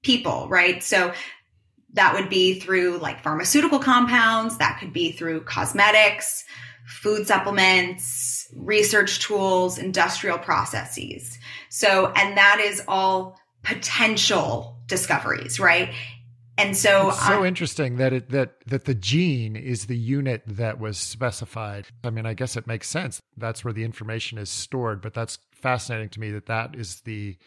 people, 0.04 0.48
right? 0.50 0.82
So 0.82 1.14
that 1.94 2.14
would 2.14 2.30
be 2.30 2.60
through 2.60 3.00
like 3.00 3.22
pharmaceutical 3.22 3.80
compounds, 3.80 4.58
that 4.58 4.78
could 4.80 4.94
be 4.94 5.12
through 5.12 5.42
cosmetics, 5.42 6.46
food 6.88 7.28
supplements, 7.28 8.48
research 8.56 9.20
tools, 9.20 9.78
industrial 9.78 10.38
processes. 10.38 11.38
So, 11.70 12.12
and 12.16 12.38
that 12.38 12.62
is 12.64 12.82
all 12.88 13.38
potential 13.64 14.78
discoveries, 14.88 15.60
right? 15.60 15.94
And 16.58 16.76
so 16.76 17.10
it's 17.10 17.26
so 17.26 17.46
interesting 17.46 17.98
that 17.98 18.14
it 18.14 18.30
that 18.30 18.62
that 18.68 18.86
the 18.86 18.94
gene 18.94 19.56
is 19.56 19.86
the 19.86 19.98
unit 19.98 20.44
that 20.46 20.80
was 20.80 20.98
specified. 20.98 21.88
I 22.04 22.10
mean, 22.10 22.26
I 22.26 22.34
guess 22.34 22.58
it 22.58 22.68
makes 22.68 22.90
sense. 22.90 23.22
That's 23.38 23.64
where 23.64 23.74
the 23.74 23.84
information 23.84 24.38
is 24.38 24.50
stored, 24.50 25.02
but 25.02 25.14
that's 25.14 25.40
fascinating 25.52 26.10
to 26.10 26.20
me 26.20 26.32
that 26.32 26.48
that 26.48 26.76
is 26.76 27.02
the 27.02 27.38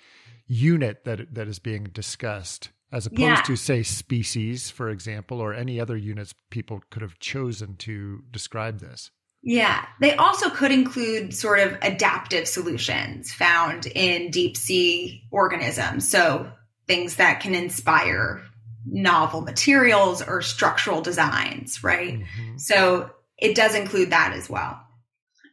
unit 0.46 1.04
that 1.04 1.34
that 1.34 1.48
is 1.48 1.58
being 1.58 1.84
discussed 1.84 2.70
as 2.92 3.06
opposed 3.06 3.20
yeah. 3.20 3.42
to 3.42 3.56
say 3.56 3.82
species 3.82 4.70
for 4.70 4.88
example 4.88 5.40
or 5.40 5.54
any 5.54 5.80
other 5.80 5.96
units 5.96 6.34
people 6.50 6.82
could 6.90 7.02
have 7.02 7.18
chosen 7.18 7.76
to 7.76 8.22
describe 8.30 8.78
this. 8.80 9.10
Yeah, 9.42 9.84
they 10.00 10.14
also 10.14 10.48
could 10.48 10.72
include 10.72 11.34
sort 11.34 11.58
of 11.58 11.76
adaptive 11.82 12.48
solutions 12.48 13.30
found 13.30 13.84
in 13.86 14.30
deep 14.30 14.56
sea 14.56 15.22
organisms. 15.30 16.08
So 16.08 16.50
things 16.86 17.16
that 17.16 17.40
can 17.40 17.54
inspire 17.54 18.42
novel 18.86 19.40
materials 19.40 20.22
or 20.22 20.42
structural 20.42 21.00
designs, 21.00 21.82
right? 21.82 22.20
Mm-hmm. 22.20 22.58
So 22.58 23.10
it 23.38 23.54
does 23.54 23.74
include 23.74 24.10
that 24.10 24.32
as 24.34 24.48
well. 24.48 24.80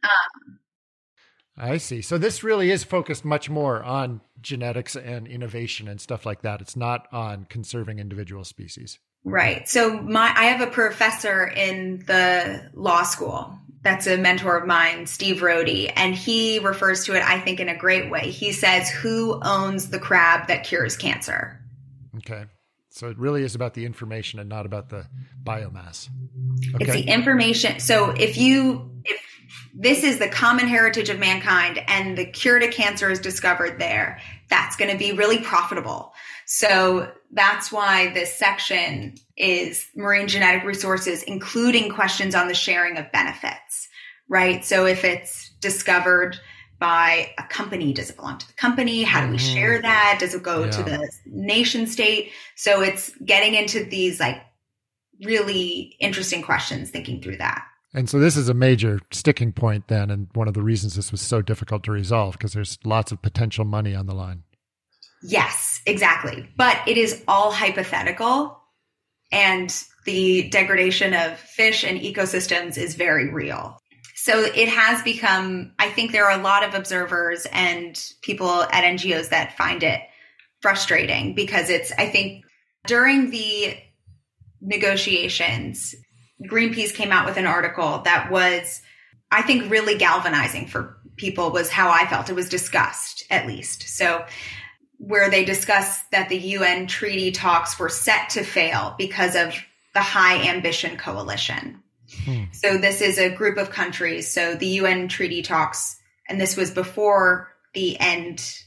Um, 0.04 0.58
I 1.56 1.76
see. 1.76 2.02
So 2.02 2.18
this 2.18 2.42
really 2.42 2.70
is 2.70 2.84
focused 2.84 3.24
much 3.24 3.50
more 3.50 3.82
on 3.82 4.20
genetics 4.40 4.96
and 4.96 5.26
innovation 5.26 5.88
and 5.88 6.00
stuff 6.00 6.26
like 6.26 6.42
that. 6.42 6.60
It's 6.60 6.76
not 6.76 7.06
on 7.12 7.46
conserving 7.48 7.98
individual 7.98 8.44
species. 8.44 8.98
Right. 9.24 9.68
So 9.68 10.00
my 10.00 10.32
I 10.34 10.46
have 10.46 10.60
a 10.60 10.70
professor 10.70 11.46
in 11.46 12.04
the 12.06 12.70
law 12.74 13.04
school 13.04 13.56
that's 13.82 14.06
a 14.06 14.16
mentor 14.16 14.56
of 14.56 14.66
mine, 14.66 15.06
Steve 15.06 15.42
Roady, 15.42 15.88
and 15.88 16.14
he 16.14 16.60
refers 16.60 17.04
to 17.04 17.14
it, 17.14 17.22
I 17.22 17.40
think, 17.40 17.58
in 17.58 17.68
a 17.68 17.76
great 17.76 18.10
way. 18.10 18.30
He 18.30 18.52
says, 18.52 18.88
Who 18.88 19.40
owns 19.42 19.90
the 19.90 19.98
crab 19.98 20.48
that 20.48 20.64
cures 20.64 20.96
cancer? 20.96 21.60
Okay. 22.18 22.44
So 22.92 23.08
it 23.08 23.18
really 23.18 23.42
is 23.42 23.54
about 23.54 23.74
the 23.74 23.86
information 23.86 24.38
and 24.38 24.48
not 24.48 24.66
about 24.66 24.90
the 24.90 25.06
biomass. 25.42 26.10
Okay. 26.74 26.84
It's 26.84 26.92
the 26.92 27.08
information. 27.08 27.80
So 27.80 28.10
if 28.10 28.36
you 28.36 28.90
if 29.04 29.20
this 29.74 30.04
is 30.04 30.18
the 30.18 30.28
common 30.28 30.68
heritage 30.68 31.08
of 31.08 31.18
mankind 31.18 31.80
and 31.88 32.16
the 32.16 32.26
cure 32.26 32.58
to 32.58 32.68
cancer 32.68 33.10
is 33.10 33.18
discovered 33.18 33.78
there, 33.80 34.20
that's 34.50 34.76
going 34.76 34.90
to 34.90 34.98
be 34.98 35.12
really 35.12 35.38
profitable. 35.38 36.12
So 36.44 37.10
that's 37.30 37.72
why 37.72 38.12
this 38.12 38.34
section 38.34 39.14
is 39.36 39.86
marine 39.96 40.28
genetic 40.28 40.64
resources, 40.64 41.22
including 41.22 41.90
questions 41.90 42.34
on 42.34 42.48
the 42.48 42.54
sharing 42.54 42.98
of 42.98 43.10
benefits, 43.10 43.88
right? 44.28 44.62
So 44.64 44.84
if 44.84 45.04
it's 45.04 45.50
discovered 45.60 46.38
by 46.82 47.32
a 47.38 47.44
company? 47.44 47.92
Does 47.92 48.10
it 48.10 48.16
belong 48.16 48.38
to 48.38 48.46
the 48.48 48.54
company? 48.54 49.04
How 49.04 49.24
do 49.24 49.30
we 49.30 49.36
mm-hmm. 49.36 49.54
share 49.54 49.80
that? 49.80 50.16
Does 50.18 50.34
it 50.34 50.42
go 50.42 50.64
yeah. 50.64 50.70
to 50.72 50.82
the 50.82 51.10
nation 51.26 51.86
state? 51.86 52.32
So 52.56 52.82
it's 52.82 53.14
getting 53.24 53.54
into 53.54 53.84
these 53.84 54.18
like 54.18 54.42
really 55.22 55.94
interesting 56.00 56.42
questions, 56.42 56.90
thinking 56.90 57.22
through 57.22 57.36
that. 57.36 57.64
And 57.94 58.10
so 58.10 58.18
this 58.18 58.36
is 58.36 58.48
a 58.48 58.54
major 58.54 58.98
sticking 59.12 59.52
point 59.52 59.86
then, 59.86 60.10
and 60.10 60.26
one 60.34 60.48
of 60.48 60.54
the 60.54 60.62
reasons 60.62 60.96
this 60.96 61.12
was 61.12 61.20
so 61.20 61.40
difficult 61.40 61.84
to 61.84 61.92
resolve 61.92 62.32
because 62.32 62.52
there's 62.52 62.78
lots 62.84 63.12
of 63.12 63.22
potential 63.22 63.64
money 63.64 63.94
on 63.94 64.06
the 64.06 64.14
line. 64.14 64.42
Yes, 65.22 65.80
exactly. 65.86 66.48
But 66.56 66.78
it 66.88 66.96
is 66.96 67.22
all 67.28 67.52
hypothetical, 67.52 68.58
and 69.30 69.72
the 70.04 70.48
degradation 70.48 71.14
of 71.14 71.38
fish 71.38 71.84
and 71.84 72.00
ecosystems 72.00 72.76
is 72.76 72.96
very 72.96 73.32
real. 73.32 73.78
So 74.22 74.38
it 74.38 74.68
has 74.68 75.02
become, 75.02 75.72
I 75.80 75.88
think 75.88 76.12
there 76.12 76.26
are 76.26 76.38
a 76.38 76.42
lot 76.44 76.62
of 76.62 76.74
observers 76.74 77.44
and 77.50 78.00
people 78.22 78.62
at 78.62 78.84
NGOs 78.84 79.30
that 79.30 79.56
find 79.56 79.82
it 79.82 80.00
frustrating 80.60 81.34
because 81.34 81.68
it's, 81.68 81.90
I 81.98 82.06
think 82.06 82.44
during 82.86 83.30
the 83.30 83.76
negotiations, 84.60 85.96
Greenpeace 86.48 86.94
came 86.94 87.10
out 87.10 87.26
with 87.26 87.36
an 87.36 87.46
article 87.46 88.02
that 88.04 88.30
was, 88.30 88.80
I 89.32 89.42
think, 89.42 89.68
really 89.68 89.98
galvanizing 89.98 90.68
for 90.68 90.98
people 91.16 91.50
was 91.50 91.68
how 91.68 91.90
I 91.90 92.06
felt. 92.06 92.30
It 92.30 92.36
was 92.36 92.48
discussed, 92.48 93.24
at 93.28 93.48
least. 93.48 93.88
So, 93.88 94.24
where 94.98 95.30
they 95.30 95.44
discussed 95.44 96.08
that 96.12 96.28
the 96.28 96.38
UN 96.38 96.86
treaty 96.86 97.32
talks 97.32 97.76
were 97.76 97.88
set 97.88 98.30
to 98.30 98.44
fail 98.44 98.94
because 98.98 99.34
of 99.34 99.52
the 99.94 100.00
high 100.00 100.48
ambition 100.48 100.96
coalition. 100.96 101.81
Hmm. 102.24 102.44
So, 102.52 102.78
this 102.78 103.00
is 103.00 103.18
a 103.18 103.30
group 103.30 103.58
of 103.58 103.70
countries. 103.70 104.30
So, 104.30 104.54
the 104.54 104.66
UN 104.66 105.08
treaty 105.08 105.42
talks, 105.42 106.00
and 106.28 106.40
this 106.40 106.56
was 106.56 106.70
before 106.70 107.48
the 107.74 107.98
end 107.98 108.62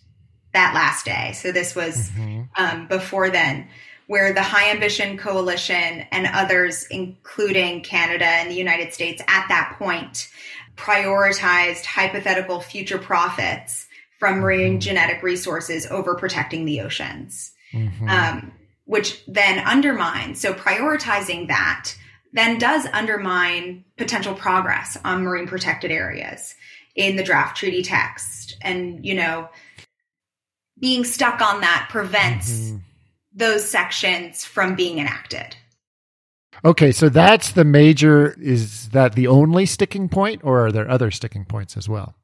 that 0.53 0.73
last 0.73 1.05
day. 1.05 1.33
So, 1.33 1.51
this 1.51 1.75
was 1.75 2.09
mm-hmm. 2.09 2.43
um, 2.57 2.87
before 2.87 3.29
then 3.29 3.67
where 4.07 4.33
the 4.33 4.43
High 4.43 4.69
Ambition 4.69 5.17
Coalition 5.17 6.05
and 6.11 6.27
others, 6.27 6.85
including 6.91 7.81
Canada 7.81 8.25
and 8.25 8.51
the 8.51 8.55
United 8.55 8.93
States 8.93 9.21
at 9.27 9.47
that 9.49 9.75
point, 9.79 10.29
prioritized 10.75 11.85
hypothetical 11.85 12.59
future 12.59 12.97
profits 12.97 13.87
from 14.19 14.39
marine 14.39 14.73
mm-hmm. 14.73 14.79
genetic 14.79 15.23
resources 15.23 15.87
over 15.87 16.15
protecting 16.15 16.65
the 16.65 16.81
oceans, 16.81 17.51
mm-hmm. 17.73 18.07
um, 18.07 18.51
which 18.85 19.23
then 19.27 19.59
undermines. 19.59 20.39
So 20.39 20.53
prioritizing 20.53 21.47
that 21.47 21.95
then 22.35 22.57
does 22.57 22.85
undermine 22.91 23.85
potential 23.97 24.33
progress 24.33 24.97
on 25.05 25.23
marine 25.23 25.47
protected 25.47 25.89
areas 25.89 26.53
in 26.95 27.15
the 27.15 27.23
draft 27.23 27.57
treaty 27.57 27.81
text. 27.81 28.57
And, 28.61 29.05
you 29.05 29.15
know, 29.15 29.49
being 30.79 31.05
stuck 31.05 31.41
on 31.41 31.61
that 31.61 31.87
prevents 31.89 32.51
mm-hmm. 32.51 32.77
those 33.33 33.67
sections 33.67 34.43
from 34.43 34.75
being 34.75 34.99
enacted. 34.99 35.55
Okay, 36.63 36.91
so 36.91 37.09
that's 37.09 37.51
the 37.51 37.63
major. 37.63 38.35
Is 38.41 38.89
that 38.89 39.13
the 39.13 39.27
only 39.27 39.65
sticking 39.65 40.09
point, 40.09 40.41
or 40.43 40.65
are 40.65 40.71
there 40.71 40.89
other 40.89 41.11
sticking 41.11 41.45
points 41.45 41.77
as 41.77 41.87
well? 41.87 42.15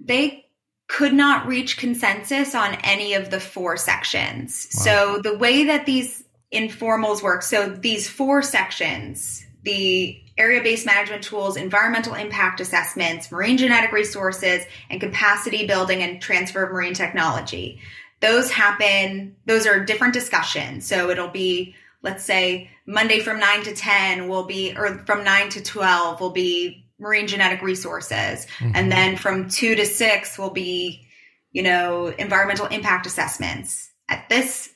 They 0.00 0.46
could 0.88 1.12
not 1.12 1.46
reach 1.46 1.76
consensus 1.76 2.54
on 2.54 2.74
any 2.84 3.14
of 3.14 3.30
the 3.30 3.40
four 3.40 3.76
sections. 3.76 4.68
Wow. 4.74 4.84
So 4.84 5.20
the 5.22 5.36
way 5.36 5.64
that 5.64 5.84
these 5.84 6.24
informals 6.54 7.22
work, 7.22 7.42
so 7.42 7.68
these 7.68 8.08
four 8.08 8.40
sections, 8.42 9.44
the 9.68 10.20
area 10.36 10.62
based 10.62 10.86
management 10.86 11.22
tools, 11.22 11.56
environmental 11.56 12.14
impact 12.14 12.60
assessments, 12.60 13.30
marine 13.30 13.58
genetic 13.58 13.92
resources, 13.92 14.64
and 14.88 15.00
capacity 15.00 15.66
building 15.66 16.02
and 16.02 16.20
transfer 16.20 16.64
of 16.64 16.72
marine 16.72 16.94
technology. 16.94 17.80
Those 18.20 18.50
happen, 18.50 19.36
those 19.46 19.66
are 19.66 19.84
different 19.84 20.14
discussions. 20.14 20.86
So 20.86 21.10
it'll 21.10 21.28
be 21.28 21.74
let's 22.02 22.24
say 22.24 22.70
Monday 22.86 23.20
from 23.20 23.38
9 23.38 23.64
to 23.64 23.74
10 23.74 24.28
will 24.28 24.44
be, 24.44 24.74
or 24.76 24.98
from 24.98 25.24
9 25.24 25.50
to 25.50 25.62
12 25.62 26.20
will 26.20 26.30
be 26.30 26.86
marine 26.98 27.26
genetic 27.26 27.62
resources. 27.62 28.46
Mm-hmm. 28.58 28.72
And 28.74 28.92
then 28.92 29.16
from 29.16 29.48
2 29.48 29.74
to 29.76 29.84
6 29.84 30.38
will 30.38 30.50
be, 30.50 31.06
you 31.52 31.62
know, 31.62 32.06
environmental 32.06 32.66
impact 32.66 33.06
assessments. 33.06 33.90
At 34.08 34.28
this, 34.28 34.70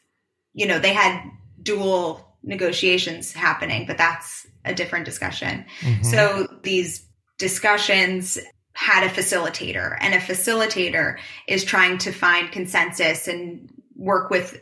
you 0.52 0.66
know, 0.66 0.78
they 0.78 0.92
had 0.92 1.22
dual 1.62 2.36
negotiations 2.42 3.32
happening, 3.32 3.86
but 3.86 3.98
that's 3.98 4.46
a 4.64 4.74
different 4.74 5.04
discussion. 5.04 5.64
Mm-hmm. 5.80 6.02
So 6.04 6.46
these 6.62 7.06
discussions 7.38 8.38
had 8.74 9.04
a 9.04 9.10
facilitator 9.10 9.96
and 10.00 10.14
a 10.14 10.18
facilitator 10.18 11.18
is 11.46 11.64
trying 11.64 11.98
to 11.98 12.12
find 12.12 12.50
consensus 12.50 13.28
and 13.28 13.68
work 13.96 14.30
with 14.30 14.58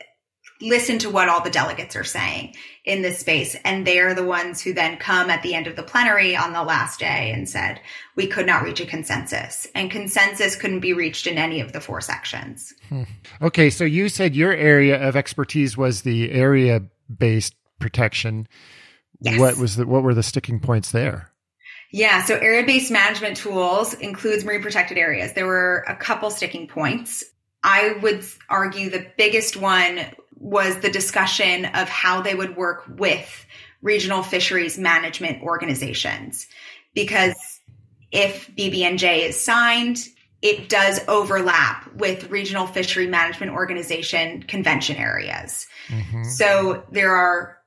listen 0.60 0.98
to 0.98 1.10
what 1.10 1.28
all 1.28 1.42
the 1.42 1.50
delegates 1.50 1.96
are 1.96 2.04
saying 2.04 2.54
in 2.84 3.02
this 3.02 3.18
space. 3.18 3.56
And 3.64 3.86
they're 3.86 4.14
the 4.14 4.24
ones 4.24 4.60
who 4.60 4.72
then 4.72 4.98
come 4.98 5.30
at 5.30 5.42
the 5.42 5.54
end 5.54 5.66
of 5.66 5.76
the 5.76 5.82
plenary 5.82 6.36
on 6.36 6.52
the 6.52 6.62
last 6.62 7.00
day 7.00 7.32
and 7.32 7.48
said, 7.48 7.80
we 8.16 8.26
could 8.26 8.46
not 8.46 8.62
reach 8.62 8.80
a 8.80 8.86
consensus. 8.86 9.66
And 9.74 9.90
consensus 9.90 10.56
couldn't 10.56 10.80
be 10.80 10.92
reached 10.92 11.26
in 11.26 11.38
any 11.38 11.60
of 11.60 11.72
the 11.72 11.80
four 11.80 12.00
sections. 12.00 12.74
Hmm. 12.88 13.04
Okay. 13.40 13.70
So 13.70 13.84
you 13.84 14.08
said 14.08 14.36
your 14.36 14.52
area 14.52 15.00
of 15.00 15.16
expertise 15.16 15.76
was 15.76 16.02
the 16.02 16.30
area 16.30 16.82
based 17.14 17.54
protection. 17.78 18.46
Yes. 19.20 19.38
What 19.38 19.56
was 19.59 19.76
the, 19.76 19.87
what 19.87 20.02
were 20.02 20.14
the 20.14 20.22
sticking 20.22 20.61
points 20.61 20.92
there? 20.92 21.30
Yeah, 21.92 22.22
so 22.24 22.37
area 22.37 22.64
based 22.64 22.90
management 22.90 23.37
tools 23.37 23.94
includes 23.94 24.44
marine 24.44 24.62
protected 24.62 24.96
areas. 24.96 25.33
There 25.33 25.46
were 25.46 25.85
a 25.88 25.96
couple 25.96 26.30
sticking 26.30 26.68
points. 26.68 27.24
I 27.62 27.98
would 28.00 28.24
argue 28.48 28.90
the 28.90 29.06
biggest 29.18 29.56
one 29.56 30.00
was 30.37 30.78
the 30.78 30.90
discussion 30.90 31.66
of 31.66 31.88
how 31.88 32.22
they 32.22 32.35
would 32.35 32.56
work 32.56 32.85
with 32.88 33.46
regional 33.83 34.22
fisheries 34.22 34.78
management 34.78 35.42
organizations. 35.42 36.46
Because 36.94 37.35
if 38.12 38.50
BBNJ 38.56 39.28
is 39.28 39.40
signed, 39.40 39.98
it 40.42 40.68
does 40.68 41.00
overlap 41.06 41.92
with 41.94 42.30
regional 42.30 42.66
fishery 42.66 43.06
management 43.06 43.52
organization 43.52 44.42
convention 44.44 44.96
areas. 44.96 45.66
Mm-hmm. 45.88 46.24
So 46.24 46.85
there 46.90 47.14
are 47.14 47.60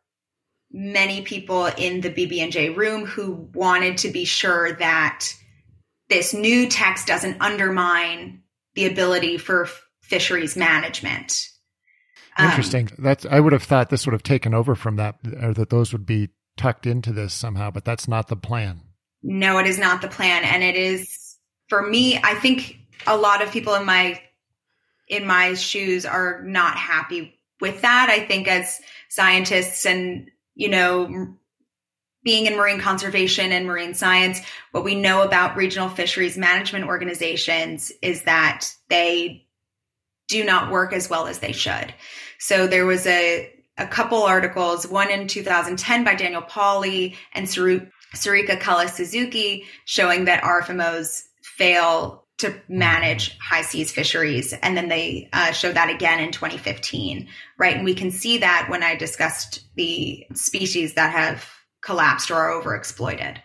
many 0.73 1.21
people 1.21 1.67
in 1.67 2.01
the 2.01 2.09
BBNJ 2.09 2.75
room 2.75 3.05
who 3.05 3.49
wanted 3.53 3.99
to 3.99 4.09
be 4.09 4.25
sure 4.25 4.73
that 4.73 5.27
this 6.09 6.33
new 6.33 6.67
text 6.67 7.07
doesn't 7.07 7.41
undermine 7.41 8.41
the 8.75 8.87
ability 8.87 9.37
for 9.37 9.69
fisheries 10.01 10.57
management 10.57 11.49
um, 12.37 12.47
Interesting. 12.47 12.89
That's 12.97 13.25
I 13.25 13.39
would 13.39 13.53
have 13.53 13.63
thought 13.63 13.89
this 13.89 14.05
would 14.05 14.13
have 14.13 14.23
taken 14.23 14.53
over 14.53 14.75
from 14.75 14.95
that, 14.95 15.15
or 15.41 15.53
that 15.53 15.69
those 15.69 15.91
would 15.91 16.05
be 16.05 16.29
tucked 16.57 16.85
into 16.85 17.13
this 17.13 17.33
somehow, 17.33 17.71
but 17.71 17.85
that's 17.85 18.07
not 18.07 18.27
the 18.27 18.35
plan. 18.35 18.81
No, 19.21 19.57
it 19.59 19.67
is 19.67 19.77
not 19.77 20.01
the 20.01 20.07
plan, 20.07 20.43
and 20.43 20.63
it 20.63 20.75
is 20.75 21.37
for 21.69 21.87
me. 21.87 22.17
I 22.17 22.33
think 22.35 22.77
a 23.05 23.17
lot 23.17 23.41
of 23.41 23.51
people 23.51 23.75
in 23.75 23.85
my 23.85 24.21
in 25.07 25.27
my 25.27 25.53
shoes 25.53 26.05
are 26.05 26.41
not 26.43 26.75
happy 26.75 27.39
with 27.61 27.81
that. 27.81 28.09
I 28.09 28.25
think 28.25 28.47
as 28.47 28.79
scientists 29.09 29.85
and 29.85 30.29
you 30.55 30.69
know 30.69 31.35
being 32.23 32.45
in 32.45 32.55
marine 32.55 32.79
conservation 32.79 33.51
and 33.51 33.65
marine 33.65 33.93
science, 33.93 34.39
what 34.71 34.83
we 34.83 34.95
know 34.95 35.23
about 35.23 35.57
regional 35.57 35.89
fisheries 35.89 36.37
management 36.37 36.85
organizations 36.85 37.91
is 38.01 38.23
that 38.23 38.65
they 38.89 39.45
do 40.29 40.43
not 40.43 40.71
work 40.71 40.93
as 40.93 41.09
well 41.09 41.27
as 41.27 41.39
they 41.39 41.51
should. 41.51 41.93
So 42.39 42.65
there 42.65 42.85
was 42.85 43.05
a, 43.05 43.53
a 43.77 43.85
couple 43.85 44.23
articles, 44.23 44.87
one 44.87 45.11
in 45.11 45.27
2010 45.27 46.03
by 46.03 46.15
Daniel 46.15 46.41
Pauly 46.41 47.15
and 47.33 47.45
Sarika 47.45 48.59
Cullis 48.59 48.91
Suzuki, 48.91 49.65
showing 49.85 50.25
that 50.25 50.43
RFMOs 50.43 51.23
fail 51.41 52.22
to 52.43 52.53
manage 52.67 53.37
high 53.39 53.61
seas 53.61 53.91
fisheries. 53.91 54.53
And 54.53 54.77
then 54.77 54.89
they 54.89 55.29
uh, 55.33 55.51
showed 55.51 55.75
that 55.75 55.89
again 55.89 56.19
in 56.19 56.31
2015, 56.31 57.27
right? 57.57 57.75
And 57.75 57.85
we 57.85 57.95
can 57.95 58.11
see 58.11 58.37
that 58.39 58.67
when 58.69 58.83
I 58.83 58.95
discussed 58.95 59.61
the 59.75 60.25
species 60.33 60.93
that 60.93 61.11
have 61.11 61.49
collapsed 61.81 62.31
or 62.31 62.35
are 62.35 62.61
overexploited. 62.61 63.37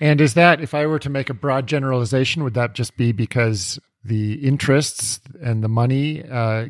And 0.00 0.20
is 0.20 0.34
that, 0.34 0.60
if 0.60 0.74
I 0.74 0.86
were 0.86 0.98
to 0.98 1.10
make 1.10 1.30
a 1.30 1.34
broad 1.34 1.66
generalization, 1.66 2.44
would 2.44 2.54
that 2.54 2.74
just 2.74 2.96
be 2.96 3.12
because 3.12 3.78
the 4.04 4.34
interests 4.34 5.20
and 5.42 5.62
the 5.62 5.68
money 5.68 6.24
uh, 6.28 6.66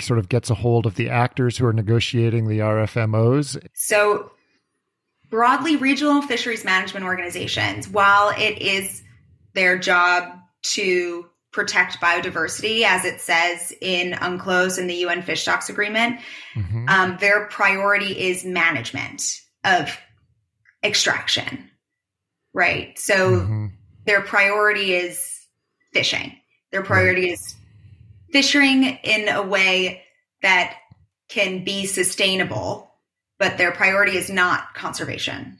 sort 0.00 0.18
of 0.18 0.28
gets 0.28 0.50
a 0.50 0.54
hold 0.54 0.84
of 0.86 0.96
the 0.96 1.10
actors 1.10 1.56
who 1.56 1.66
are 1.66 1.72
negotiating 1.72 2.48
the 2.48 2.58
RFMOs? 2.58 3.64
So, 3.74 4.32
broadly, 5.30 5.76
regional 5.76 6.22
fisheries 6.22 6.64
management 6.64 7.06
organizations, 7.06 7.88
while 7.88 8.30
it 8.36 8.60
is 8.60 9.02
their 9.54 9.78
job 9.78 10.38
to 10.62 11.26
protect 11.52 12.00
biodiversity, 12.00 12.82
as 12.82 13.04
it 13.04 13.20
says 13.20 13.72
in 13.80 14.12
UNCLOS 14.12 14.78
and 14.78 14.88
the 14.88 14.94
UN 14.94 15.22
Fish 15.22 15.42
Stocks 15.42 15.68
Agreement, 15.68 16.18
mm-hmm. 16.54 16.88
um, 16.88 17.18
their 17.20 17.46
priority 17.46 18.28
is 18.28 18.44
management 18.44 19.40
of 19.64 19.96
extraction, 20.82 21.70
right? 22.54 22.98
So, 22.98 23.40
mm-hmm. 23.40 23.66
their 24.06 24.22
priority 24.22 24.94
is 24.94 25.40
fishing. 25.92 26.32
Their 26.70 26.82
priority 26.82 27.30
is 27.30 27.54
fishing 28.32 28.84
in 28.84 29.28
a 29.28 29.42
way 29.42 30.02
that 30.40 30.76
can 31.28 31.64
be 31.64 31.86
sustainable, 31.86 32.90
but 33.38 33.58
their 33.58 33.72
priority 33.72 34.16
is 34.16 34.30
not 34.30 34.74
conservation. 34.74 35.58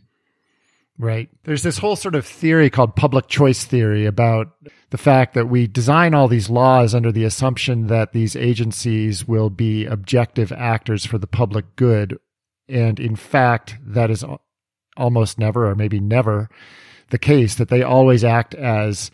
Right. 1.02 1.28
There's 1.42 1.64
this 1.64 1.78
whole 1.78 1.96
sort 1.96 2.14
of 2.14 2.24
theory 2.24 2.70
called 2.70 2.94
public 2.94 3.26
choice 3.26 3.64
theory 3.64 4.06
about 4.06 4.52
the 4.90 4.98
fact 4.98 5.34
that 5.34 5.48
we 5.48 5.66
design 5.66 6.14
all 6.14 6.28
these 6.28 6.48
laws 6.48 6.94
under 6.94 7.10
the 7.10 7.24
assumption 7.24 7.88
that 7.88 8.12
these 8.12 8.36
agencies 8.36 9.26
will 9.26 9.50
be 9.50 9.84
objective 9.84 10.52
actors 10.52 11.04
for 11.04 11.18
the 11.18 11.26
public 11.26 11.74
good. 11.74 12.20
And 12.68 13.00
in 13.00 13.16
fact, 13.16 13.78
that 13.84 14.12
is 14.12 14.24
almost 14.96 15.40
never, 15.40 15.68
or 15.68 15.74
maybe 15.74 15.98
never, 15.98 16.48
the 17.10 17.18
case, 17.18 17.56
that 17.56 17.68
they 17.68 17.82
always 17.82 18.22
act 18.22 18.54
as 18.54 19.10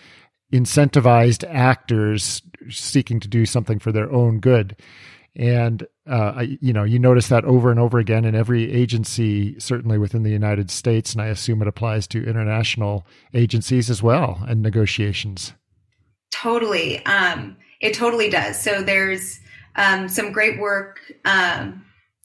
incentivized 0.52 1.42
actors 1.48 2.42
seeking 2.68 3.18
to 3.20 3.28
do 3.28 3.46
something 3.46 3.78
for 3.78 3.92
their 3.92 4.12
own 4.12 4.40
good. 4.40 4.76
And 5.34 5.86
uh, 6.08 6.44
you 6.60 6.72
know, 6.72 6.84
you 6.84 6.98
notice 6.98 7.28
that 7.28 7.44
over 7.44 7.70
and 7.70 7.78
over 7.78 7.98
again 7.98 8.24
in 8.24 8.34
every 8.34 8.72
agency, 8.72 9.58
certainly 9.60 9.98
within 9.98 10.22
the 10.22 10.30
United 10.30 10.70
States, 10.70 11.12
and 11.12 11.20
I 11.20 11.26
assume 11.26 11.60
it 11.62 11.68
applies 11.68 12.06
to 12.08 12.24
international 12.24 13.06
agencies 13.34 13.90
as 13.90 14.02
well 14.02 14.42
and 14.48 14.62
negotiations. 14.62 15.52
Totally. 16.30 17.04
Um, 17.04 17.56
it 17.80 17.94
totally 17.94 18.30
does. 18.30 18.60
So 18.60 18.82
there's 18.82 19.40
um, 19.76 20.08
some 20.08 20.32
great 20.32 20.58
work 20.58 21.00
um, 21.24 21.84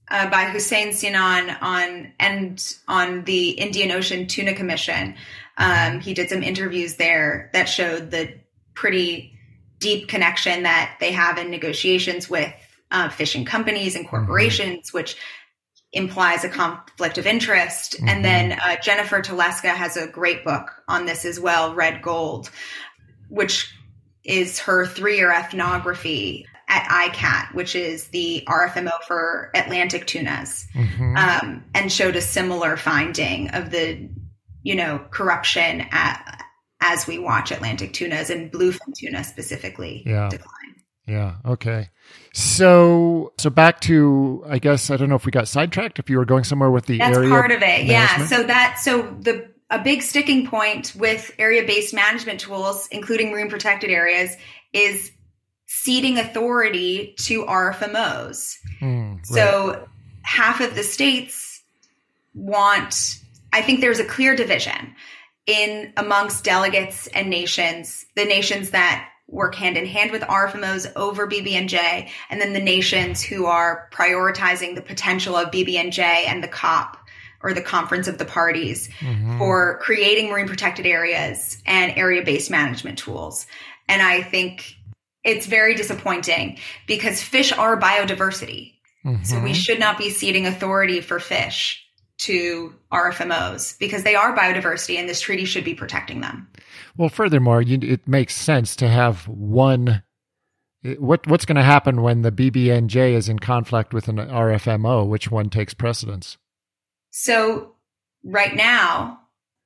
uh, 0.09 0.29
by 0.29 0.45
Hussein 0.45 0.93
Sinan 0.93 1.49
on 1.61 2.11
and 2.19 2.73
on 2.87 3.23
the 3.25 3.51
Indian 3.51 3.91
Ocean 3.91 4.27
Tuna 4.27 4.53
Commission. 4.53 5.15
Um, 5.57 5.99
he 5.99 6.13
did 6.13 6.29
some 6.29 6.43
interviews 6.43 6.95
there 6.95 7.49
that 7.53 7.69
showed 7.69 8.11
the 8.11 8.33
pretty 8.73 9.37
deep 9.79 10.07
connection 10.07 10.63
that 10.63 10.95
they 10.99 11.11
have 11.11 11.37
in 11.37 11.51
negotiations 11.51 12.29
with 12.29 12.51
uh, 12.93 13.09
fishing 13.09 13.43
companies 13.43 13.95
and 13.95 14.07
corporations, 14.07 14.87
mm-hmm. 14.87 14.97
which 14.97 15.17
implies 15.91 16.43
a 16.43 16.49
conflict 16.49 17.17
of 17.17 17.27
interest. 17.27 17.93
Mm-hmm. 17.93 18.09
And 18.09 18.25
then 18.25 18.51
uh, 18.53 18.77
Jennifer 18.81 19.21
Telesca 19.21 19.73
has 19.73 19.97
a 19.97 20.07
great 20.07 20.45
book 20.45 20.69
on 20.87 21.05
this 21.05 21.25
as 21.25 21.39
well, 21.39 21.73
Red 21.73 22.01
Gold, 22.01 22.49
which 23.29 23.73
is 24.23 24.59
her 24.59 24.85
three 24.85 25.17
year 25.17 25.31
ethnography 25.31 26.45
at 26.69 27.11
ICCAT, 27.11 27.53
which 27.53 27.75
is 27.75 28.07
the 28.07 28.43
RFMO 28.47 29.01
for 29.05 29.51
Atlantic 29.53 30.07
tunas, 30.07 30.65
mm-hmm. 30.73 31.17
um, 31.17 31.63
and 31.75 31.91
showed 31.91 32.15
a 32.15 32.21
similar 32.21 32.77
finding 32.77 33.49
of 33.49 33.69
the, 33.69 34.09
you 34.63 34.75
know, 34.75 35.05
corruption 35.11 35.85
at, 35.91 36.41
as 36.79 37.05
we 37.05 37.19
watch 37.19 37.51
Atlantic 37.51 37.93
tunas 37.93 38.29
and 38.29 38.51
bluefin 38.51 38.93
tuna 38.97 39.23
specifically 39.23 40.03
yeah. 40.05 40.29
decline. 40.29 40.62
Yeah. 41.07 41.35
Okay. 41.45 41.89
So, 42.33 43.33
so 43.37 43.49
back 43.49 43.81
to, 43.81 44.43
I 44.47 44.59
guess, 44.59 44.89
I 44.89 44.97
don't 44.97 45.09
know 45.09 45.15
if 45.15 45.25
we 45.25 45.31
got 45.31 45.47
sidetracked, 45.47 45.99
if 45.99 46.09
you 46.09 46.17
were 46.17 46.25
going 46.25 46.43
somewhere 46.43 46.71
with 46.71 46.85
the 46.85 46.97
That's 46.97 47.17
area. 47.17 47.29
part 47.29 47.51
of 47.51 47.57
it. 47.57 47.87
Management. 47.87 47.89
Yeah. 47.89 48.25
So 48.25 48.43
that, 48.43 48.79
so 48.79 49.01
the, 49.19 49.51
a 49.69 49.79
big 49.79 50.01
sticking 50.01 50.47
point 50.47 50.93
with 50.95 51.33
area 51.37 51.63
based 51.65 51.93
management 51.93 52.39
tools, 52.39 52.87
including 52.91 53.31
marine 53.31 53.49
protected 53.49 53.89
areas, 53.89 54.35
is 54.71 55.11
ceding 55.65 56.19
authority 56.19 57.15
to 57.19 57.45
RFMOs. 57.45 58.55
Mm, 58.79 59.15
right. 59.15 59.25
So 59.25 59.87
half 60.21 60.61
of 60.61 60.75
the 60.75 60.83
states 60.83 61.61
want, 62.33 63.19
I 63.51 63.61
think 63.61 63.81
there's 63.81 63.99
a 63.99 64.05
clear 64.05 64.35
division 64.35 64.95
in 65.45 65.91
amongst 65.97 66.43
delegates 66.43 67.07
and 67.07 67.29
nations, 67.29 68.05
the 68.15 68.25
nations 68.25 68.69
that 68.71 69.09
work 69.33 69.55
hand 69.55 69.77
in 69.77 69.85
hand 69.85 70.11
with 70.11 70.21
RFMOs 70.21 70.91
over 70.95 71.27
BBNJ, 71.27 72.09
and 72.29 72.39
then 72.39 72.53
the 72.53 72.61
nations 72.61 73.21
who 73.21 73.45
are 73.45 73.89
prioritizing 73.91 74.75
the 74.75 74.81
potential 74.81 75.35
of 75.35 75.51
BBNJ 75.51 75.99
and 75.99 76.43
the 76.43 76.47
COP 76.47 76.97
or 77.41 77.53
the 77.53 77.61
Conference 77.61 78.07
of 78.07 78.17
the 78.17 78.25
Parties 78.25 78.89
mm-hmm. 78.99 79.37
for 79.37 79.79
creating 79.79 80.29
marine 80.29 80.47
protected 80.47 80.85
areas 80.85 81.61
and 81.65 81.91
area 81.97 82.23
based 82.23 82.49
management 82.49 82.97
tools. 82.97 83.45
And 83.89 84.01
I 84.01 84.21
think 84.21 84.75
it's 85.23 85.45
very 85.45 85.75
disappointing 85.75 86.59
because 86.87 87.21
fish 87.21 87.51
are 87.51 87.79
biodiversity. 87.79 88.73
Mm-hmm. 89.05 89.23
So 89.23 89.35
we 89.35 89.49
mm-hmm. 89.49 89.53
should 89.53 89.79
not 89.79 89.97
be 89.97 90.09
ceding 90.09 90.45
authority 90.45 91.01
for 91.01 91.19
fish 91.19 91.85
to 92.19 92.73
RFMOs 92.91 93.77
because 93.79 94.03
they 94.03 94.15
are 94.15 94.35
biodiversity 94.35 94.97
and 94.97 95.09
this 95.09 95.19
treaty 95.19 95.45
should 95.45 95.65
be 95.65 95.73
protecting 95.73 96.21
them. 96.21 96.47
Well, 96.97 97.09
furthermore, 97.09 97.61
you, 97.61 97.79
it 97.81 98.07
makes 98.07 98.35
sense 98.35 98.75
to 98.77 98.87
have 98.87 99.27
one. 99.27 100.03
What 100.99 101.25
what's 101.27 101.45
going 101.45 101.55
to 101.55 101.63
happen 101.63 102.01
when 102.01 102.23
the 102.23 102.31
BBNJ 102.31 103.13
is 103.13 103.29
in 103.29 103.39
conflict 103.39 103.93
with 103.93 104.07
an 104.09 104.17
RFMO? 104.17 105.07
Which 105.07 105.31
one 105.31 105.49
takes 105.49 105.73
precedence? 105.73 106.37
So 107.11 107.75
right 108.23 108.53
now, 108.53 109.19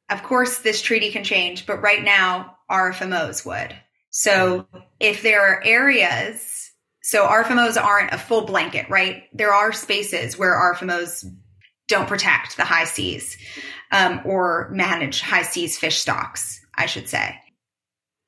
of 0.10 0.24
course, 0.24 0.60
this 0.60 0.82
treaty 0.82 1.12
can 1.12 1.24
change, 1.24 1.66
but 1.66 1.82
right 1.82 2.04
now, 2.04 2.58
RFMOs 2.70 3.46
would. 3.46 3.76
So 4.10 4.68
if 5.00 5.22
there 5.22 5.42
are 5.42 5.64
areas, 5.64 6.72
so 7.02 7.26
RFMOs 7.26 7.82
aren't 7.82 8.14
a 8.14 8.18
full 8.18 8.46
blanket, 8.46 8.90
right? 8.90 9.24
There 9.34 9.54
are 9.54 9.72
spaces 9.74 10.38
where 10.38 10.54
RFMOs 10.54 11.26
don't 11.88 12.08
protect 12.08 12.58
the 12.58 12.66
high 12.66 12.86
seas 12.86 13.38
um, 13.92 14.22
or 14.26 14.70
manage 14.74 15.22
high 15.22 15.44
seas 15.44 15.78
fish 15.78 16.00
stocks, 16.00 16.66
I 16.78 16.86
should 16.86 17.10
say. 17.10 17.40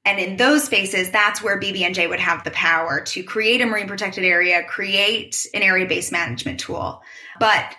And 0.05 0.19
in 0.19 0.37
those 0.37 0.63
spaces, 0.63 1.11
that's 1.11 1.43
where 1.43 1.59
BBNJ 1.59 2.09
would 2.09 2.19
have 2.19 2.43
the 2.43 2.51
power 2.51 3.01
to 3.01 3.23
create 3.23 3.61
a 3.61 3.65
marine 3.65 3.87
protected 3.87 4.23
area, 4.23 4.63
create 4.63 5.45
an 5.53 5.61
area 5.61 5.85
based 5.85 6.11
management 6.11 6.59
tool. 6.59 7.01
But 7.39 7.75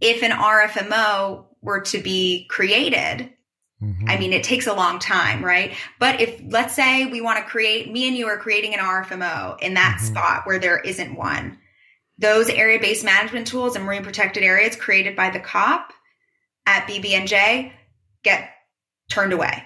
if 0.00 0.22
an 0.22 0.32
RFMO 0.32 1.46
were 1.62 1.80
to 1.82 2.02
be 2.02 2.46
created, 2.50 3.32
mm-hmm. 3.82 4.08
I 4.08 4.18
mean, 4.18 4.32
it 4.32 4.44
takes 4.44 4.66
a 4.66 4.74
long 4.74 4.98
time, 4.98 5.44
right? 5.44 5.74
But 5.98 6.20
if, 6.20 6.40
let's 6.48 6.74
say 6.74 7.06
we 7.06 7.20
want 7.20 7.38
to 7.38 7.50
create, 7.50 7.90
me 7.90 8.08
and 8.08 8.16
you 8.16 8.26
are 8.26 8.38
creating 8.38 8.74
an 8.74 8.80
RFMO 8.80 9.60
in 9.60 9.74
that 9.74 9.98
mm-hmm. 9.98 10.06
spot 10.06 10.42
where 10.44 10.58
there 10.58 10.78
isn't 10.78 11.16
one, 11.16 11.58
those 12.18 12.48
area 12.48 12.80
based 12.80 13.04
management 13.04 13.46
tools 13.46 13.76
and 13.76 13.84
marine 13.84 14.02
protected 14.02 14.42
areas 14.42 14.74
created 14.74 15.14
by 15.14 15.30
the 15.30 15.40
COP 15.40 15.92
at 16.66 16.86
BBNJ 16.86 17.72
get 18.24 18.50
turned 19.08 19.32
away. 19.32 19.62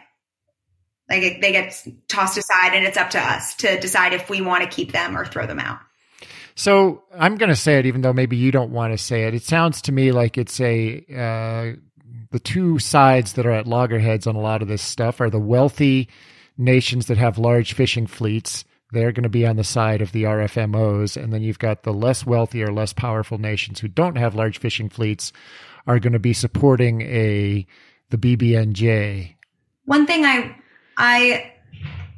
Like 1.12 1.40
they 1.40 1.52
get 1.52 1.86
tossed 2.08 2.38
aside, 2.38 2.74
and 2.74 2.86
it's 2.86 2.96
up 2.96 3.10
to 3.10 3.20
us 3.20 3.54
to 3.56 3.78
decide 3.78 4.14
if 4.14 4.30
we 4.30 4.40
want 4.40 4.64
to 4.64 4.68
keep 4.68 4.92
them 4.92 5.16
or 5.16 5.26
throw 5.26 5.46
them 5.46 5.58
out. 5.58 5.78
So 6.54 7.02
I'm 7.14 7.36
going 7.36 7.48
to 7.48 7.56
say 7.56 7.78
it, 7.78 7.86
even 7.86 8.00
though 8.00 8.12
maybe 8.12 8.36
you 8.36 8.50
don't 8.50 8.72
want 8.72 8.92
to 8.92 8.98
say 8.98 9.24
it. 9.24 9.34
It 9.34 9.42
sounds 9.42 9.82
to 9.82 9.92
me 9.92 10.12
like 10.12 10.38
it's 10.38 10.60
a 10.60 11.04
uh, 11.10 11.76
the 12.30 12.40
two 12.40 12.78
sides 12.78 13.34
that 13.34 13.46
are 13.46 13.52
at 13.52 13.66
loggerheads 13.66 14.26
on 14.26 14.36
a 14.36 14.40
lot 14.40 14.62
of 14.62 14.68
this 14.68 14.82
stuff 14.82 15.20
are 15.20 15.30
the 15.30 15.38
wealthy 15.38 16.08
nations 16.56 17.06
that 17.06 17.18
have 17.18 17.38
large 17.38 17.74
fishing 17.74 18.06
fleets. 18.06 18.64
They're 18.90 19.12
going 19.12 19.22
to 19.22 19.28
be 19.28 19.46
on 19.46 19.56
the 19.56 19.64
side 19.64 20.02
of 20.02 20.12
the 20.12 20.24
RFMOs, 20.24 21.22
and 21.22 21.32
then 21.32 21.42
you've 21.42 21.58
got 21.58 21.82
the 21.82 21.92
less 21.92 22.26
wealthy 22.26 22.62
or 22.62 22.72
less 22.72 22.92
powerful 22.92 23.38
nations 23.38 23.80
who 23.80 23.88
don't 23.88 24.16
have 24.16 24.34
large 24.34 24.58
fishing 24.58 24.88
fleets 24.88 25.32
are 25.86 25.98
going 25.98 26.12
to 26.12 26.18
be 26.18 26.32
supporting 26.32 27.02
a 27.02 27.66
the 28.10 28.18
BBNJ. 28.18 29.34
One 29.86 30.06
thing 30.06 30.24
I 30.24 30.54
I 30.96 31.52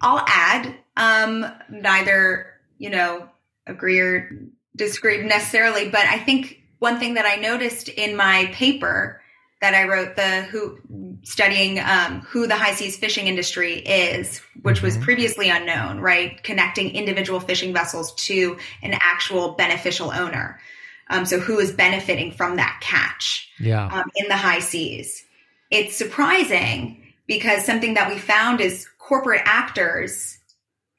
I'll 0.01 0.25
add 0.27 0.75
um 0.97 1.47
neither, 1.69 2.47
you 2.79 2.91
know, 2.91 3.29
agree 3.67 4.01
or 4.01 4.31
disagree 4.77 5.23
necessarily, 5.23 5.89
but 5.89 6.05
I 6.07 6.19
think 6.19 6.61
one 6.79 6.99
thing 6.99 7.15
that 7.15 7.27
I 7.27 7.37
noticed 7.37 7.89
in 7.89 8.17
my 8.17 8.51
paper 8.53 9.23
that 9.61 9.75
I 9.75 9.89
wrote, 9.89 10.17
the 10.17 10.43
who 10.43 10.79
studying 11.23 11.79
um, 11.79 12.21
who 12.21 12.47
the 12.47 12.55
high 12.55 12.75
seas 12.75 12.99
fishing 12.99 13.29
industry 13.29 13.79
is, 13.79 14.43
which 14.61 14.83
was 14.83 14.95
mm-hmm. 14.95 15.05
previously 15.05 15.49
unknown, 15.49 16.01
right? 16.01 16.43
Connecting 16.43 16.95
individual 16.95 17.41
fishing 17.41 17.73
vessels 17.73 18.15
to 18.27 18.59
an 18.83 18.93
actual 18.93 19.53
beneficial 19.53 20.11
owner. 20.11 20.61
Um, 21.09 21.25
so 21.25 21.39
who 21.39 21.59
is 21.59 21.73
benefiting 21.73 22.33
from 22.33 22.57
that 22.57 22.79
catch 22.83 23.51
yeah. 23.59 23.87
um, 23.87 24.11
in 24.17 24.29
the 24.29 24.37
high 24.37 24.59
seas? 24.59 25.25
It's 25.71 25.97
surprising 25.97 27.04
because 27.27 27.65
something 27.65 27.95
that 27.95 28.11
we 28.11 28.19
found 28.19 28.61
is 28.61 28.87
corporate 28.99 29.43
actors 29.45 30.39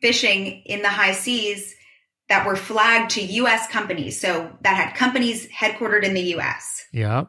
fishing 0.02 0.62
in 0.66 0.82
the 0.82 0.90
high 0.90 1.14
seas 1.14 1.76
that 2.30 2.46
were 2.46 2.56
flagged 2.56 3.12
to 3.12 3.22
US 3.22 3.68
companies. 3.68 4.20
So 4.20 4.52
that 4.62 4.76
had 4.76 4.96
companies 4.96 5.48
headquartered 5.48 6.04
in 6.04 6.14
the 6.14 6.36
US. 6.36 6.86
Yeah. 6.92 7.26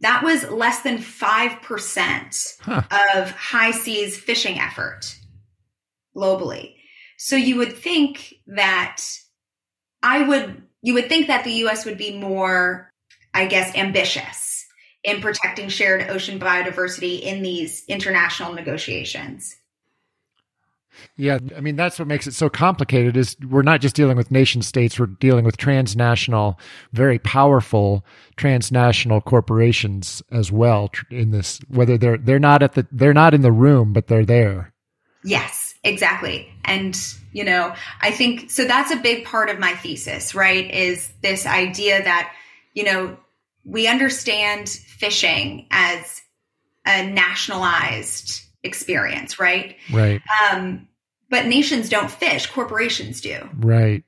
That 0.00 0.22
was 0.22 0.48
less 0.48 0.82
than 0.82 0.98
5% 0.98 2.60
huh. 2.60 2.82
of 3.14 3.30
high 3.32 3.72
seas 3.72 4.16
fishing 4.16 4.58
effort 4.60 5.16
globally. 6.16 6.74
So 7.16 7.34
you 7.34 7.56
would 7.56 7.76
think 7.76 8.34
that 8.46 9.02
I 10.02 10.22
would, 10.22 10.62
you 10.82 10.94
would 10.94 11.08
think 11.08 11.26
that 11.26 11.42
the 11.42 11.64
US 11.64 11.84
would 11.84 11.98
be 11.98 12.16
more, 12.16 12.92
I 13.34 13.46
guess, 13.46 13.74
ambitious 13.74 14.47
in 15.08 15.20
protecting 15.22 15.68
shared 15.68 16.08
ocean 16.10 16.38
biodiversity 16.38 17.20
in 17.20 17.42
these 17.42 17.84
international 17.88 18.52
negotiations. 18.52 19.56
Yeah, 21.16 21.38
I 21.56 21.60
mean 21.60 21.76
that's 21.76 21.98
what 21.98 22.08
makes 22.08 22.26
it 22.26 22.34
so 22.34 22.48
complicated 22.48 23.16
is 23.16 23.36
we're 23.48 23.62
not 23.62 23.80
just 23.80 23.94
dealing 23.94 24.16
with 24.16 24.30
nation 24.30 24.62
states, 24.62 24.98
we're 24.98 25.06
dealing 25.06 25.44
with 25.44 25.56
transnational, 25.56 26.58
very 26.92 27.18
powerful 27.18 28.04
transnational 28.36 29.20
corporations 29.20 30.22
as 30.30 30.50
well 30.50 30.90
in 31.10 31.30
this 31.30 31.60
whether 31.68 31.96
they're 31.96 32.18
they're 32.18 32.38
not 32.38 32.62
at 32.62 32.74
the 32.74 32.86
they're 32.92 33.14
not 33.14 33.34
in 33.34 33.42
the 33.42 33.52
room 33.52 33.92
but 33.92 34.08
they're 34.08 34.24
there. 34.24 34.72
Yes, 35.24 35.74
exactly. 35.84 36.52
And 36.64 36.98
you 37.32 37.44
know, 37.44 37.74
I 38.00 38.10
think 38.10 38.50
so 38.50 38.64
that's 38.64 38.90
a 38.90 38.96
big 38.96 39.24
part 39.24 39.50
of 39.50 39.58
my 39.58 39.74
thesis, 39.74 40.34
right? 40.34 40.68
Is 40.70 41.12
this 41.22 41.46
idea 41.46 42.02
that 42.02 42.32
you 42.74 42.84
know, 42.84 43.16
we 43.68 43.86
understand 43.86 44.68
fishing 44.68 45.66
as 45.70 46.22
a 46.86 47.06
nationalized 47.06 48.42
experience, 48.62 49.38
right? 49.38 49.76
Right. 49.92 50.22
Um, 50.42 50.88
but 51.28 51.46
nations 51.46 51.90
don't 51.90 52.10
fish, 52.10 52.46
corporations 52.46 53.20
do. 53.20 53.48
Right. 53.58 54.04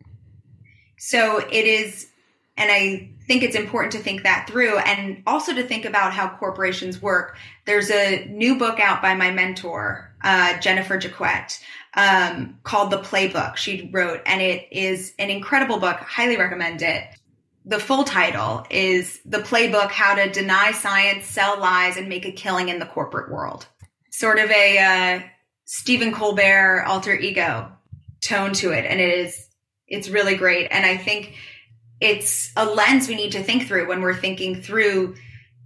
So 0.96 1.38
it 1.38 1.66
is, 1.66 2.08
and 2.56 2.70
I 2.70 3.10
think 3.26 3.42
it's 3.42 3.54
important 3.54 3.92
to 3.92 3.98
think 3.98 4.22
that 4.22 4.46
through 4.48 4.78
and 4.78 5.22
also 5.26 5.54
to 5.54 5.62
think 5.62 5.84
about 5.84 6.14
how 6.14 6.36
corporations 6.38 7.00
work. 7.00 7.36
There's 7.66 7.90
a 7.90 8.26
new 8.30 8.56
book 8.58 8.80
out 8.80 9.02
by 9.02 9.14
my 9.14 9.30
mentor, 9.30 10.12
uh, 10.24 10.58
Jennifer 10.60 10.98
Jacquet, 10.98 11.62
um, 11.94 12.58
called 12.62 12.90
The 12.90 12.98
Playbook. 12.98 13.56
She 13.56 13.90
wrote, 13.92 14.22
and 14.24 14.40
it 14.40 14.68
is 14.72 15.12
an 15.18 15.28
incredible 15.28 15.78
book. 15.78 15.98
Highly 15.98 16.38
recommend 16.38 16.80
it. 16.80 17.04
The 17.64 17.78
full 17.78 18.04
title 18.04 18.66
is 18.70 19.20
The 19.24 19.38
Playbook 19.38 19.90
How 19.90 20.14
to 20.14 20.30
Deny 20.30 20.72
Science, 20.72 21.26
Sell 21.26 21.60
Lies, 21.60 21.96
and 21.96 22.08
Make 22.08 22.24
a 22.24 22.32
Killing 22.32 22.68
in 22.68 22.78
the 22.78 22.86
Corporate 22.86 23.30
World. 23.30 23.66
Sort 24.10 24.38
of 24.38 24.50
a 24.50 24.78
uh, 24.78 25.22
Stephen 25.66 26.12
Colbert 26.12 26.84
alter 26.86 27.14
ego 27.14 27.70
tone 28.22 28.52
to 28.54 28.72
it. 28.72 28.86
And 28.86 29.00
it 29.00 29.18
is, 29.18 29.46
it's 29.86 30.08
really 30.08 30.36
great. 30.36 30.68
And 30.70 30.86
I 30.86 30.96
think 30.96 31.34
it's 32.00 32.50
a 32.56 32.64
lens 32.64 33.08
we 33.08 33.14
need 33.14 33.32
to 33.32 33.42
think 33.42 33.66
through 33.66 33.88
when 33.88 34.00
we're 34.00 34.16
thinking 34.16 34.62
through 34.62 35.14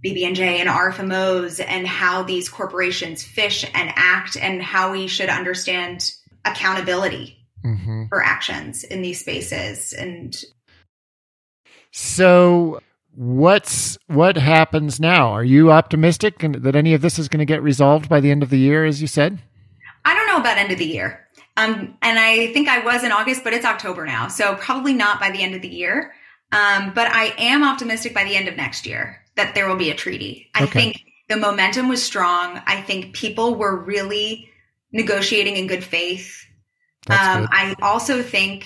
BBNJ 0.03 0.39
and 0.39 0.69
RFMOs 0.69 1.63
and 1.65 1.87
how 1.87 2.23
these 2.23 2.49
corporations 2.49 3.23
fish 3.23 3.63
and 3.73 3.91
act 3.95 4.37
and 4.37 4.61
how 4.61 4.91
we 4.91 5.07
should 5.07 5.29
understand 5.29 6.11
accountability 6.43 7.37
mm-hmm. 7.65 8.05
for 8.07 8.21
actions 8.21 8.83
in 8.83 9.01
these 9.01 9.21
spaces 9.21 9.93
and 9.93 10.35
so 11.95 12.79
what's 13.15 13.97
what 14.07 14.35
happens 14.35 14.99
now 14.99 15.31
are 15.31 15.43
you 15.43 15.71
optimistic 15.71 16.39
that 16.39 16.75
any 16.75 16.93
of 16.93 17.01
this 17.01 17.17
is 17.17 17.29
going 17.29 17.39
to 17.39 17.45
get 17.45 17.63
resolved 17.63 18.09
by 18.09 18.19
the 18.19 18.29
end 18.29 18.43
of 18.43 18.49
the 18.49 18.59
year 18.59 18.85
as 18.85 19.01
you 19.01 19.07
said 19.07 19.41
i 20.03 20.13
don't 20.13 20.27
know 20.27 20.37
about 20.37 20.57
end 20.57 20.71
of 20.71 20.77
the 20.77 20.85
year 20.85 21.25
um, 21.55 21.97
and 22.01 22.19
i 22.19 22.51
think 22.51 22.67
i 22.67 22.79
was 22.79 23.03
in 23.03 23.11
august 23.13 23.43
but 23.43 23.53
it's 23.53 23.65
october 23.65 24.05
now 24.05 24.27
so 24.27 24.55
probably 24.55 24.93
not 24.93 25.19
by 25.19 25.31
the 25.31 25.41
end 25.41 25.55
of 25.55 25.61
the 25.61 25.69
year 25.69 26.13
um, 26.51 26.91
but 26.93 27.07
i 27.11 27.33
am 27.37 27.63
optimistic 27.63 28.13
by 28.13 28.25
the 28.25 28.35
end 28.35 28.49
of 28.49 28.57
next 28.57 28.85
year 28.85 29.25
that 29.35 29.53
there 29.55 29.67
will 29.67 29.75
be 29.75 29.89
a 29.89 29.95
treaty. 29.95 30.49
I 30.55 30.63
okay. 30.63 30.71
think 30.71 31.05
the 31.29 31.37
momentum 31.37 31.87
was 31.87 32.03
strong. 32.03 32.61
I 32.65 32.81
think 32.81 33.13
people 33.13 33.55
were 33.55 33.75
really 33.75 34.49
negotiating 34.91 35.57
in 35.57 35.67
good 35.67 35.83
faith. 35.83 36.45
Um. 37.07 37.47
I 37.51 37.75
also 37.81 38.23
think 38.23 38.65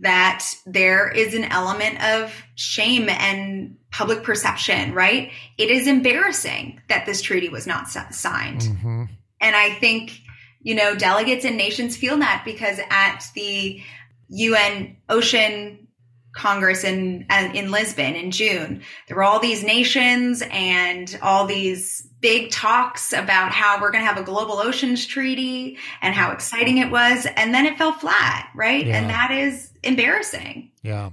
that 0.00 0.44
there 0.66 1.10
is 1.10 1.34
an 1.34 1.44
element 1.44 2.02
of 2.02 2.32
shame 2.54 3.08
and 3.08 3.76
public 3.90 4.22
perception, 4.22 4.94
right? 4.94 5.32
It 5.58 5.70
is 5.70 5.86
embarrassing 5.86 6.80
that 6.88 7.06
this 7.06 7.22
treaty 7.22 7.48
was 7.48 7.66
not 7.66 7.88
signed. 7.88 8.60
Mm-hmm. 8.60 9.04
And 9.40 9.56
I 9.56 9.70
think, 9.74 10.20
you 10.60 10.74
know, 10.74 10.94
delegates 10.94 11.44
and 11.44 11.56
nations 11.56 11.96
feel 11.96 12.18
that 12.18 12.42
because 12.44 12.78
at 12.90 13.24
the 13.34 13.82
UN 14.28 14.96
Ocean 15.08 15.88
Congress 16.32 16.84
in 16.84 17.26
in 17.54 17.70
Lisbon 17.70 18.14
in 18.14 18.30
June. 18.30 18.82
There 19.08 19.16
were 19.16 19.24
all 19.24 19.40
these 19.40 19.64
nations 19.64 20.42
and 20.50 21.18
all 21.22 21.46
these 21.46 22.06
big 22.20 22.50
talks 22.52 23.12
about 23.12 23.50
how 23.50 23.80
we're 23.80 23.90
going 23.90 24.04
to 24.04 24.08
have 24.08 24.18
a 24.18 24.22
global 24.22 24.58
oceans 24.58 25.06
treaty 25.06 25.78
and 26.00 26.14
how 26.14 26.30
exciting 26.30 26.78
it 26.78 26.90
was 26.90 27.26
and 27.36 27.52
then 27.52 27.66
it 27.66 27.78
fell 27.78 27.92
flat, 27.92 28.48
right? 28.54 28.86
Yeah. 28.86 28.98
And 28.98 29.10
that 29.10 29.32
is 29.32 29.69
embarrassing. 29.82 30.72
Yeah. 30.82 31.10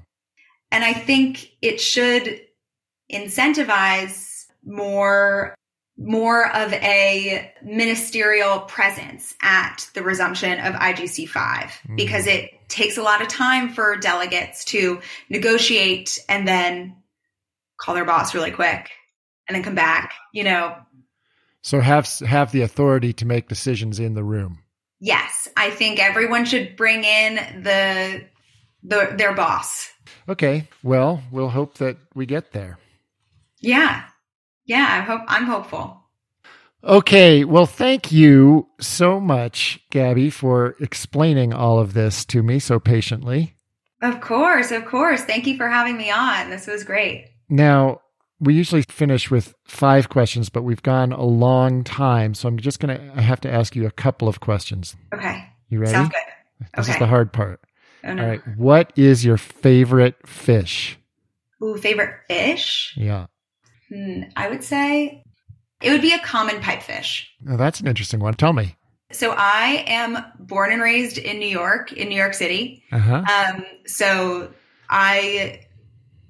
And 0.72 0.84
I 0.84 0.94
think 0.94 1.52
it 1.62 1.80
should 1.80 2.42
incentivize 3.12 4.46
more 4.66 5.56
more 6.00 6.56
of 6.56 6.72
a 6.74 7.52
ministerial 7.64 8.60
presence 8.60 9.34
at 9.42 9.90
the 9.96 10.04
resumption 10.04 10.60
of 10.60 10.76
IGC 10.76 11.28
5 11.28 11.64
mm-hmm. 11.64 11.96
because 11.96 12.28
it 12.28 12.52
takes 12.68 12.98
a 12.98 13.02
lot 13.02 13.22
of 13.22 13.28
time 13.28 13.70
for 13.70 13.98
delegates 13.98 14.64
to 14.66 15.02
negotiate 15.30 16.20
and 16.30 16.48
then 16.48 16.96
call 17.78 17.96
their 17.96 18.06
boss 18.06 18.36
really 18.36 18.52
quick 18.52 18.92
and 19.48 19.56
then 19.56 19.64
come 19.64 19.76
back, 19.76 20.14
you 20.34 20.44
know. 20.44 20.76
So 21.64 21.82
have 21.82 22.08
have 22.20 22.52
the 22.52 22.62
authority 22.62 23.12
to 23.14 23.26
make 23.26 23.48
decisions 23.48 24.00
in 24.00 24.14
the 24.14 24.24
room. 24.24 24.60
Yes, 25.00 25.48
I 25.58 25.70
think 25.70 26.00
everyone 26.00 26.46
should 26.46 26.76
bring 26.76 27.04
in 27.04 27.64
the 27.64 28.24
the 28.88 29.14
their 29.18 29.34
boss. 29.34 29.92
Okay. 30.28 30.68
Well, 30.84 31.22
we'll 31.32 31.50
hope 31.50 31.76
that 31.76 31.98
we 32.16 32.26
get 32.26 32.52
there. 32.52 32.78
Yeah. 33.60 34.06
Yeah, 34.66 34.88
I 34.90 35.02
hope 35.02 35.22
I'm 35.28 35.46
hopeful. 35.46 36.04
Okay, 36.84 37.44
well, 37.44 37.66
thank 37.66 38.12
you 38.12 38.68
so 38.80 39.20
much, 39.20 39.80
Gabby, 39.90 40.30
for 40.30 40.76
explaining 40.80 41.54
all 41.54 41.80
of 41.80 41.94
this 41.94 42.24
to 42.26 42.44
me 42.44 42.60
so 42.60 42.80
patiently. 42.80 43.56
Of 44.02 44.22
course, 44.22 44.72
of 44.72 44.86
course. 44.86 45.24
Thank 45.24 45.48
you 45.48 45.58
for 45.58 45.68
having 45.68 45.98
me 45.98 46.12
on. 46.12 46.50
This 46.50 46.68
was 46.68 46.84
great. 46.84 47.30
Now, 47.50 48.02
we 48.40 48.54
usually 48.54 48.84
finish 48.84 49.32
with 49.32 49.56
five 49.66 50.10
questions, 50.10 50.50
but 50.50 50.62
we've 50.62 50.84
gone 50.84 51.12
a 51.12 51.24
long 51.24 51.84
time. 51.84 52.36
So 52.36 52.48
I'm 52.48 52.60
just 52.60 52.80
going 52.80 52.96
to 52.96 53.22
have 53.22 53.42
to 53.42 53.52
ask 53.52 53.76
you 53.76 53.88
a 53.88 53.92
couple 53.92 54.28
of 54.28 54.40
questions. 54.40 54.96
Okay. 55.14 55.46
You 55.70 55.80
ready? 55.80 55.94
Sounds 55.94 56.10
good. 56.10 56.68
This 56.76 56.86
okay. 56.86 56.94
is 56.94 57.00
the 57.00 57.08
hard 57.08 57.34
part. 57.34 57.60
Oh, 58.04 58.14
no. 58.14 58.24
All 58.24 58.30
right. 58.30 58.42
What 58.58 58.94
is 58.96 59.26
your 59.26 59.38
favorite 59.38 60.16
fish? 60.28 60.98
Ooh, 61.62 61.78
favorite 61.78 62.16
fish? 62.28 62.94
Yeah. 62.96 63.28
Hmm, 63.90 64.24
I 64.36 64.50
would 64.50 64.64
say 64.64 65.24
it 65.82 65.92
would 65.92 66.02
be 66.02 66.14
a 66.14 66.20
common 66.20 66.58
pipefish. 66.58 67.26
Oh, 67.50 67.58
that's 67.58 67.80
an 67.80 67.88
interesting 67.88 68.20
one. 68.20 68.34
Tell 68.34 68.54
me. 68.54 68.76
So 69.12 69.32
I 69.32 69.86
am 69.88 70.18
born 70.40 70.72
and 70.72 70.82
raised 70.82 71.18
in 71.18 71.40
New 71.40 71.48
York, 71.48 71.94
in 71.94 72.10
New 72.10 72.18
York 72.18 72.34
City. 72.34 72.84
Uh-huh. 72.92 73.24
Um, 73.24 73.66
so 73.86 74.52
I 74.90 75.62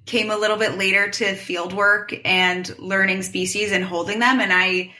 came 0.05 0.31
a 0.31 0.37
little 0.37 0.57
bit 0.57 0.77
later 0.77 1.09
to 1.09 1.35
field 1.35 1.73
work 1.73 2.13
and 2.23 2.77
learning 2.77 3.23
species 3.23 3.71
and 3.71 3.83
holding 3.83 4.19
them. 4.19 4.39
And 4.39 4.53
I 4.53 4.93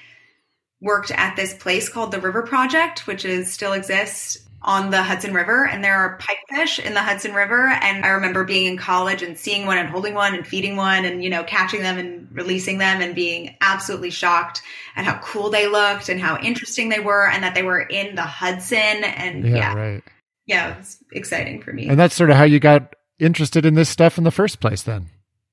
worked 0.82 1.12
at 1.12 1.36
this 1.36 1.54
place 1.54 1.88
called 1.88 2.12
the 2.12 2.20
River 2.20 2.42
Project, 2.44 3.06
which 3.08 3.26
is 3.26 3.54
still 3.54 3.74
exists 3.74 4.47
on 4.62 4.90
the 4.90 5.02
Hudson 5.02 5.34
River 5.34 5.68
and 5.68 5.84
there 5.84 5.96
are 5.96 6.18
pipefish 6.18 6.84
in 6.84 6.94
the 6.94 7.02
Hudson 7.02 7.34
River. 7.34 7.68
And 7.68 8.04
I 8.04 8.10
remember 8.10 8.44
being 8.44 8.66
in 8.66 8.78
college 8.78 9.22
and 9.22 9.38
seeing 9.38 9.66
one 9.66 9.78
and 9.78 9.88
holding 9.88 10.14
one 10.14 10.34
and 10.34 10.46
feeding 10.46 10.76
one 10.76 11.06
and, 11.06 11.24
you 11.24 11.30
know, 11.30 11.44
catching 11.44 11.82
them 11.82 11.98
and 11.98 12.28
releasing 12.32 12.78
them 12.78 13.02
and 13.02 13.14
being 13.14 13.56
absolutely 13.62 14.10
shocked 14.10 14.62
at 14.96 15.06
how 15.06 15.20
cool 15.20 15.50
they 15.50 15.68
looked 15.68 16.10
and 16.10 16.20
how 16.20 16.40
interesting 16.40 16.90
they 16.90 17.00
were 17.00 17.30
and 17.30 17.44
that 17.44 17.56
they 17.56 17.64
were 17.64 17.82
in 17.82 18.16
the 18.16 18.24
Hudson. 18.24 18.78
And 18.78 19.48
yeah, 19.48 19.56
yeah. 19.56 19.74
right. 19.76 20.04
Yeah, 20.48 20.74
it 20.74 20.78
was 20.78 20.98
exciting 21.12 21.62
for 21.62 21.74
me. 21.74 21.88
And 21.88 22.00
that's 22.00 22.16
sort 22.16 22.30
of 22.30 22.38
how 22.38 22.46
you 22.46 22.60
got 22.60 22.96
interested 23.20 23.66
in 23.66 23.76
this 23.76 23.90
stuff 23.90 24.18
in 24.18 24.24
the 24.24 24.32
first 24.32 24.60
place 24.60 24.84
then. 24.84 25.10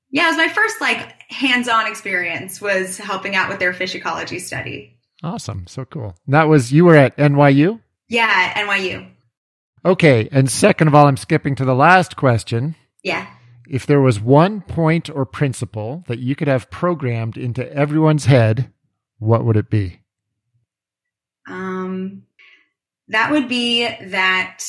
Yeah, 0.09 0.25
it 0.25 0.29
was 0.29 0.37
my 0.37 0.49
first 0.49 0.79
like 0.81 1.13
hands-on 1.29 1.87
experience 1.87 2.61
was 2.61 2.97
helping 2.97 3.35
out 3.35 3.49
with 3.49 3.59
their 3.59 3.73
fish 3.73 3.95
ecology 3.95 4.39
study. 4.39 4.97
Awesome. 5.23 5.67
So 5.67 5.85
cool. 5.85 6.15
And 6.25 6.33
that 6.33 6.47
was 6.47 6.71
you 6.71 6.85
were 6.85 6.95
at 6.95 7.17
NYU? 7.17 7.81
Yeah, 8.07 8.53
NYU. 8.65 9.11
Okay. 9.83 10.27
And 10.31 10.49
second 10.49 10.87
of 10.87 10.95
all, 10.95 11.07
I'm 11.07 11.17
skipping 11.17 11.55
to 11.55 11.65
the 11.65 11.75
last 11.75 12.15
question. 12.15 12.75
Yeah. 13.03 13.27
If 13.67 13.85
there 13.85 14.01
was 14.01 14.19
one 14.19 14.61
point 14.61 15.09
or 15.09 15.25
principle 15.25 16.03
that 16.07 16.19
you 16.19 16.35
could 16.35 16.47
have 16.47 16.69
programmed 16.69 17.37
into 17.37 17.71
everyone's 17.71 18.25
head, 18.25 18.71
what 19.19 19.43
would 19.45 19.57
it 19.57 19.69
be? 19.69 20.01
Um, 21.47 22.23
that 23.07 23.31
would 23.31 23.47
be 23.47 23.87
that 23.87 24.63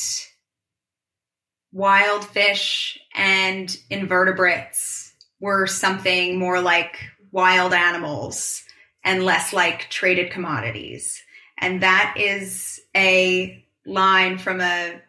wild 1.71 2.25
fish 2.25 2.99
and 3.15 3.75
invertebrates 3.89 5.13
were 5.39 5.67
something 5.67 6.39
more 6.39 6.59
like 6.61 6.99
wild 7.31 7.73
animals 7.73 8.63
and 9.03 9.23
less 9.23 9.53
like 9.53 9.89
traded 9.89 10.31
commodities. 10.31 11.21
And 11.59 11.81
that 11.81 12.15
is 12.17 12.76
a 12.95 13.65
line 13.85 14.37
from 14.37 14.61
a 14.61 15.01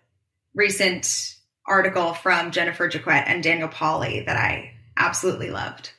recent 0.55 1.37
article 1.67 2.15
from 2.15 2.51
Jennifer 2.51 2.89
Jacquet 2.89 3.25
and 3.27 3.43
Daniel 3.43 3.69
Pauly 3.69 4.25
that 4.27 4.37
I 4.37 4.73
absolutely 4.97 5.51
loved. 5.51 5.93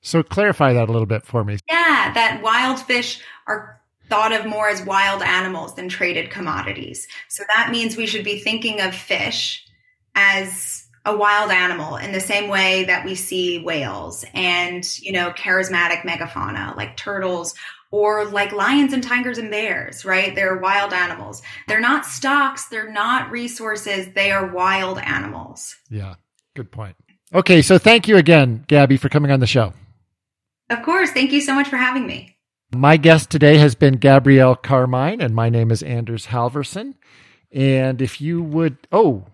So 0.00 0.22
clarify 0.22 0.72
that 0.72 0.88
a 0.88 0.92
little 0.92 1.06
bit 1.06 1.24
for 1.24 1.44
me. 1.44 1.58
Yeah, 1.68 2.12
that 2.14 2.40
wild 2.42 2.80
fish 2.80 3.20
are 3.46 3.80
thought 4.08 4.32
of 4.32 4.46
more 4.46 4.68
as 4.68 4.82
wild 4.82 5.22
animals 5.22 5.74
than 5.74 5.88
traded 5.88 6.30
commodities. 6.30 7.06
So 7.28 7.44
that 7.54 7.70
means 7.70 7.96
we 7.96 8.06
should 8.06 8.24
be 8.24 8.38
thinking 8.38 8.80
of 8.80 8.94
fish 8.94 9.66
as 10.14 10.86
a 11.04 11.16
wild 11.16 11.50
animal 11.50 11.96
in 11.96 12.12
the 12.12 12.20
same 12.20 12.48
way 12.48 12.84
that 12.84 13.04
we 13.04 13.14
see 13.14 13.62
whales 13.62 14.24
and, 14.34 14.84
you 15.00 15.12
know, 15.12 15.30
charismatic 15.30 16.02
megafauna 16.02 16.76
like 16.76 16.96
turtles 16.96 17.54
or 17.90 18.26
like 18.26 18.52
lions 18.52 18.92
and 18.92 19.02
tigers 19.02 19.38
and 19.38 19.50
bears, 19.50 20.04
right? 20.04 20.34
They're 20.34 20.58
wild 20.58 20.92
animals. 20.92 21.42
They're 21.66 21.80
not 21.80 22.04
stocks, 22.04 22.68
they're 22.68 22.90
not 22.90 23.30
resources, 23.30 24.08
they 24.14 24.30
are 24.30 24.52
wild 24.52 24.98
animals. 24.98 25.74
Yeah, 25.90 26.14
good 26.54 26.70
point. 26.70 26.96
Okay, 27.34 27.60
so 27.60 27.76
thank 27.78 28.08
you 28.08 28.16
again, 28.16 28.64
Gabby, 28.68 28.96
for 28.96 29.08
coming 29.08 29.30
on 29.30 29.40
the 29.40 29.46
show. 29.46 29.74
Of 30.70 30.82
course. 30.82 31.10
Thank 31.10 31.32
you 31.32 31.40
so 31.40 31.54
much 31.54 31.68
for 31.68 31.76
having 31.76 32.06
me. 32.06 32.36
My 32.74 32.98
guest 32.98 33.30
today 33.30 33.56
has 33.58 33.74
been 33.74 33.94
Gabrielle 33.94 34.54
Carmine, 34.56 35.22
and 35.22 35.34
my 35.34 35.48
name 35.48 35.70
is 35.70 35.82
Anders 35.82 36.26
Halverson. 36.26 36.94
And 37.50 38.02
if 38.02 38.20
you 38.20 38.42
would, 38.42 38.76
oh, 38.92 39.24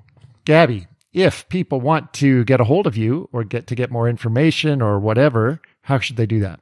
Gabby, 0.44 0.86
if 1.12 1.48
people 1.48 1.80
want 1.80 2.12
to 2.14 2.44
get 2.44 2.61
a 2.61 2.64
hold 2.64 2.86
of 2.86 2.96
you 2.96 3.28
or 3.32 3.42
get 3.42 3.66
to 3.68 3.74
get 3.74 3.90
more 3.90 4.09
information 4.09 4.80
or 4.80 5.00
whatever, 5.00 5.61
how 5.82 5.98
should 5.98 6.16
they 6.16 6.26
do 6.26 6.40
that? 6.40 6.61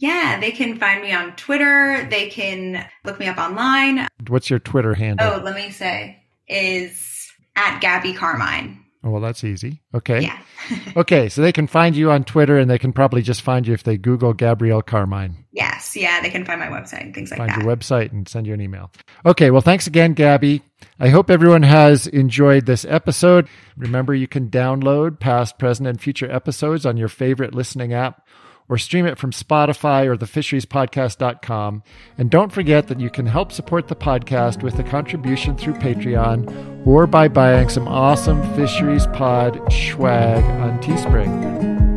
Yeah, 0.00 0.40
they 0.40 0.50
can 0.50 0.78
find 0.78 1.02
me 1.02 1.12
on 1.12 1.36
Twitter. 1.36 2.06
They 2.10 2.30
can 2.30 2.86
look 3.04 3.20
me 3.20 3.26
up 3.26 3.36
online. 3.36 4.08
What's 4.28 4.48
your 4.48 4.58
Twitter 4.58 4.94
handle? 4.94 5.34
Oh, 5.34 5.42
let 5.44 5.54
me 5.54 5.70
say 5.70 6.24
is 6.48 7.30
at 7.54 7.80
Gabby 7.80 8.14
Carmine. 8.14 8.82
Oh, 9.04 9.10
well, 9.10 9.20
that's 9.20 9.44
easy. 9.44 9.82
Okay. 9.94 10.22
Yeah. 10.22 10.38
okay, 10.96 11.28
so 11.28 11.42
they 11.42 11.52
can 11.52 11.66
find 11.66 11.96
you 11.96 12.10
on 12.10 12.24
Twitter 12.24 12.58
and 12.58 12.70
they 12.70 12.78
can 12.78 12.92
probably 12.92 13.22
just 13.22 13.42
find 13.42 13.66
you 13.66 13.74
if 13.74 13.82
they 13.82 13.96
Google 13.98 14.32
Gabrielle 14.32 14.82
Carmine. 14.82 15.36
Yes. 15.52 15.96
Yeah, 15.96 16.20
they 16.22 16.30
can 16.30 16.44
find 16.44 16.60
my 16.60 16.66
website 16.66 17.02
and 17.02 17.14
things 17.14 17.30
like 17.30 17.38
that. 17.38 17.50
Find 17.50 17.62
your 17.62 17.76
website 17.76 18.12
and 18.12 18.26
send 18.26 18.46
you 18.46 18.54
an 18.54 18.60
email. 18.60 18.90
Okay, 19.24 19.50
well, 19.50 19.62
thanks 19.62 19.86
again, 19.86 20.14
Gabby. 20.14 20.62
I 20.98 21.08
hope 21.08 21.30
everyone 21.30 21.62
has 21.62 22.06
enjoyed 22.06 22.66
this 22.66 22.84
episode. 22.86 23.48
Remember, 23.76 24.14
you 24.14 24.28
can 24.28 24.50
download 24.50 25.18
past, 25.18 25.58
present, 25.58 25.88
and 25.88 26.00
future 26.00 26.30
episodes 26.30 26.84
on 26.84 26.96
your 26.96 27.08
favorite 27.08 27.54
listening 27.54 27.92
app 27.92 28.26
or 28.70 28.78
stream 28.78 29.04
it 29.04 29.18
from 29.18 29.32
Spotify 29.32 30.06
or 30.06 30.16
thefisheriespodcast.com. 30.16 31.82
And 32.16 32.30
don't 32.30 32.52
forget 32.52 32.86
that 32.86 33.00
you 33.00 33.10
can 33.10 33.26
help 33.26 33.50
support 33.52 33.88
the 33.88 33.96
podcast 33.96 34.62
with 34.62 34.78
a 34.78 34.84
contribution 34.84 35.56
through 35.56 35.74
Patreon 35.74 36.86
or 36.86 37.06
by 37.08 37.26
buying 37.28 37.68
some 37.68 37.88
awesome 37.88 38.40
Fisheries 38.54 39.08
Pod 39.08 39.60
swag 39.72 40.44
on 40.44 40.80
Teespring. 40.80 41.89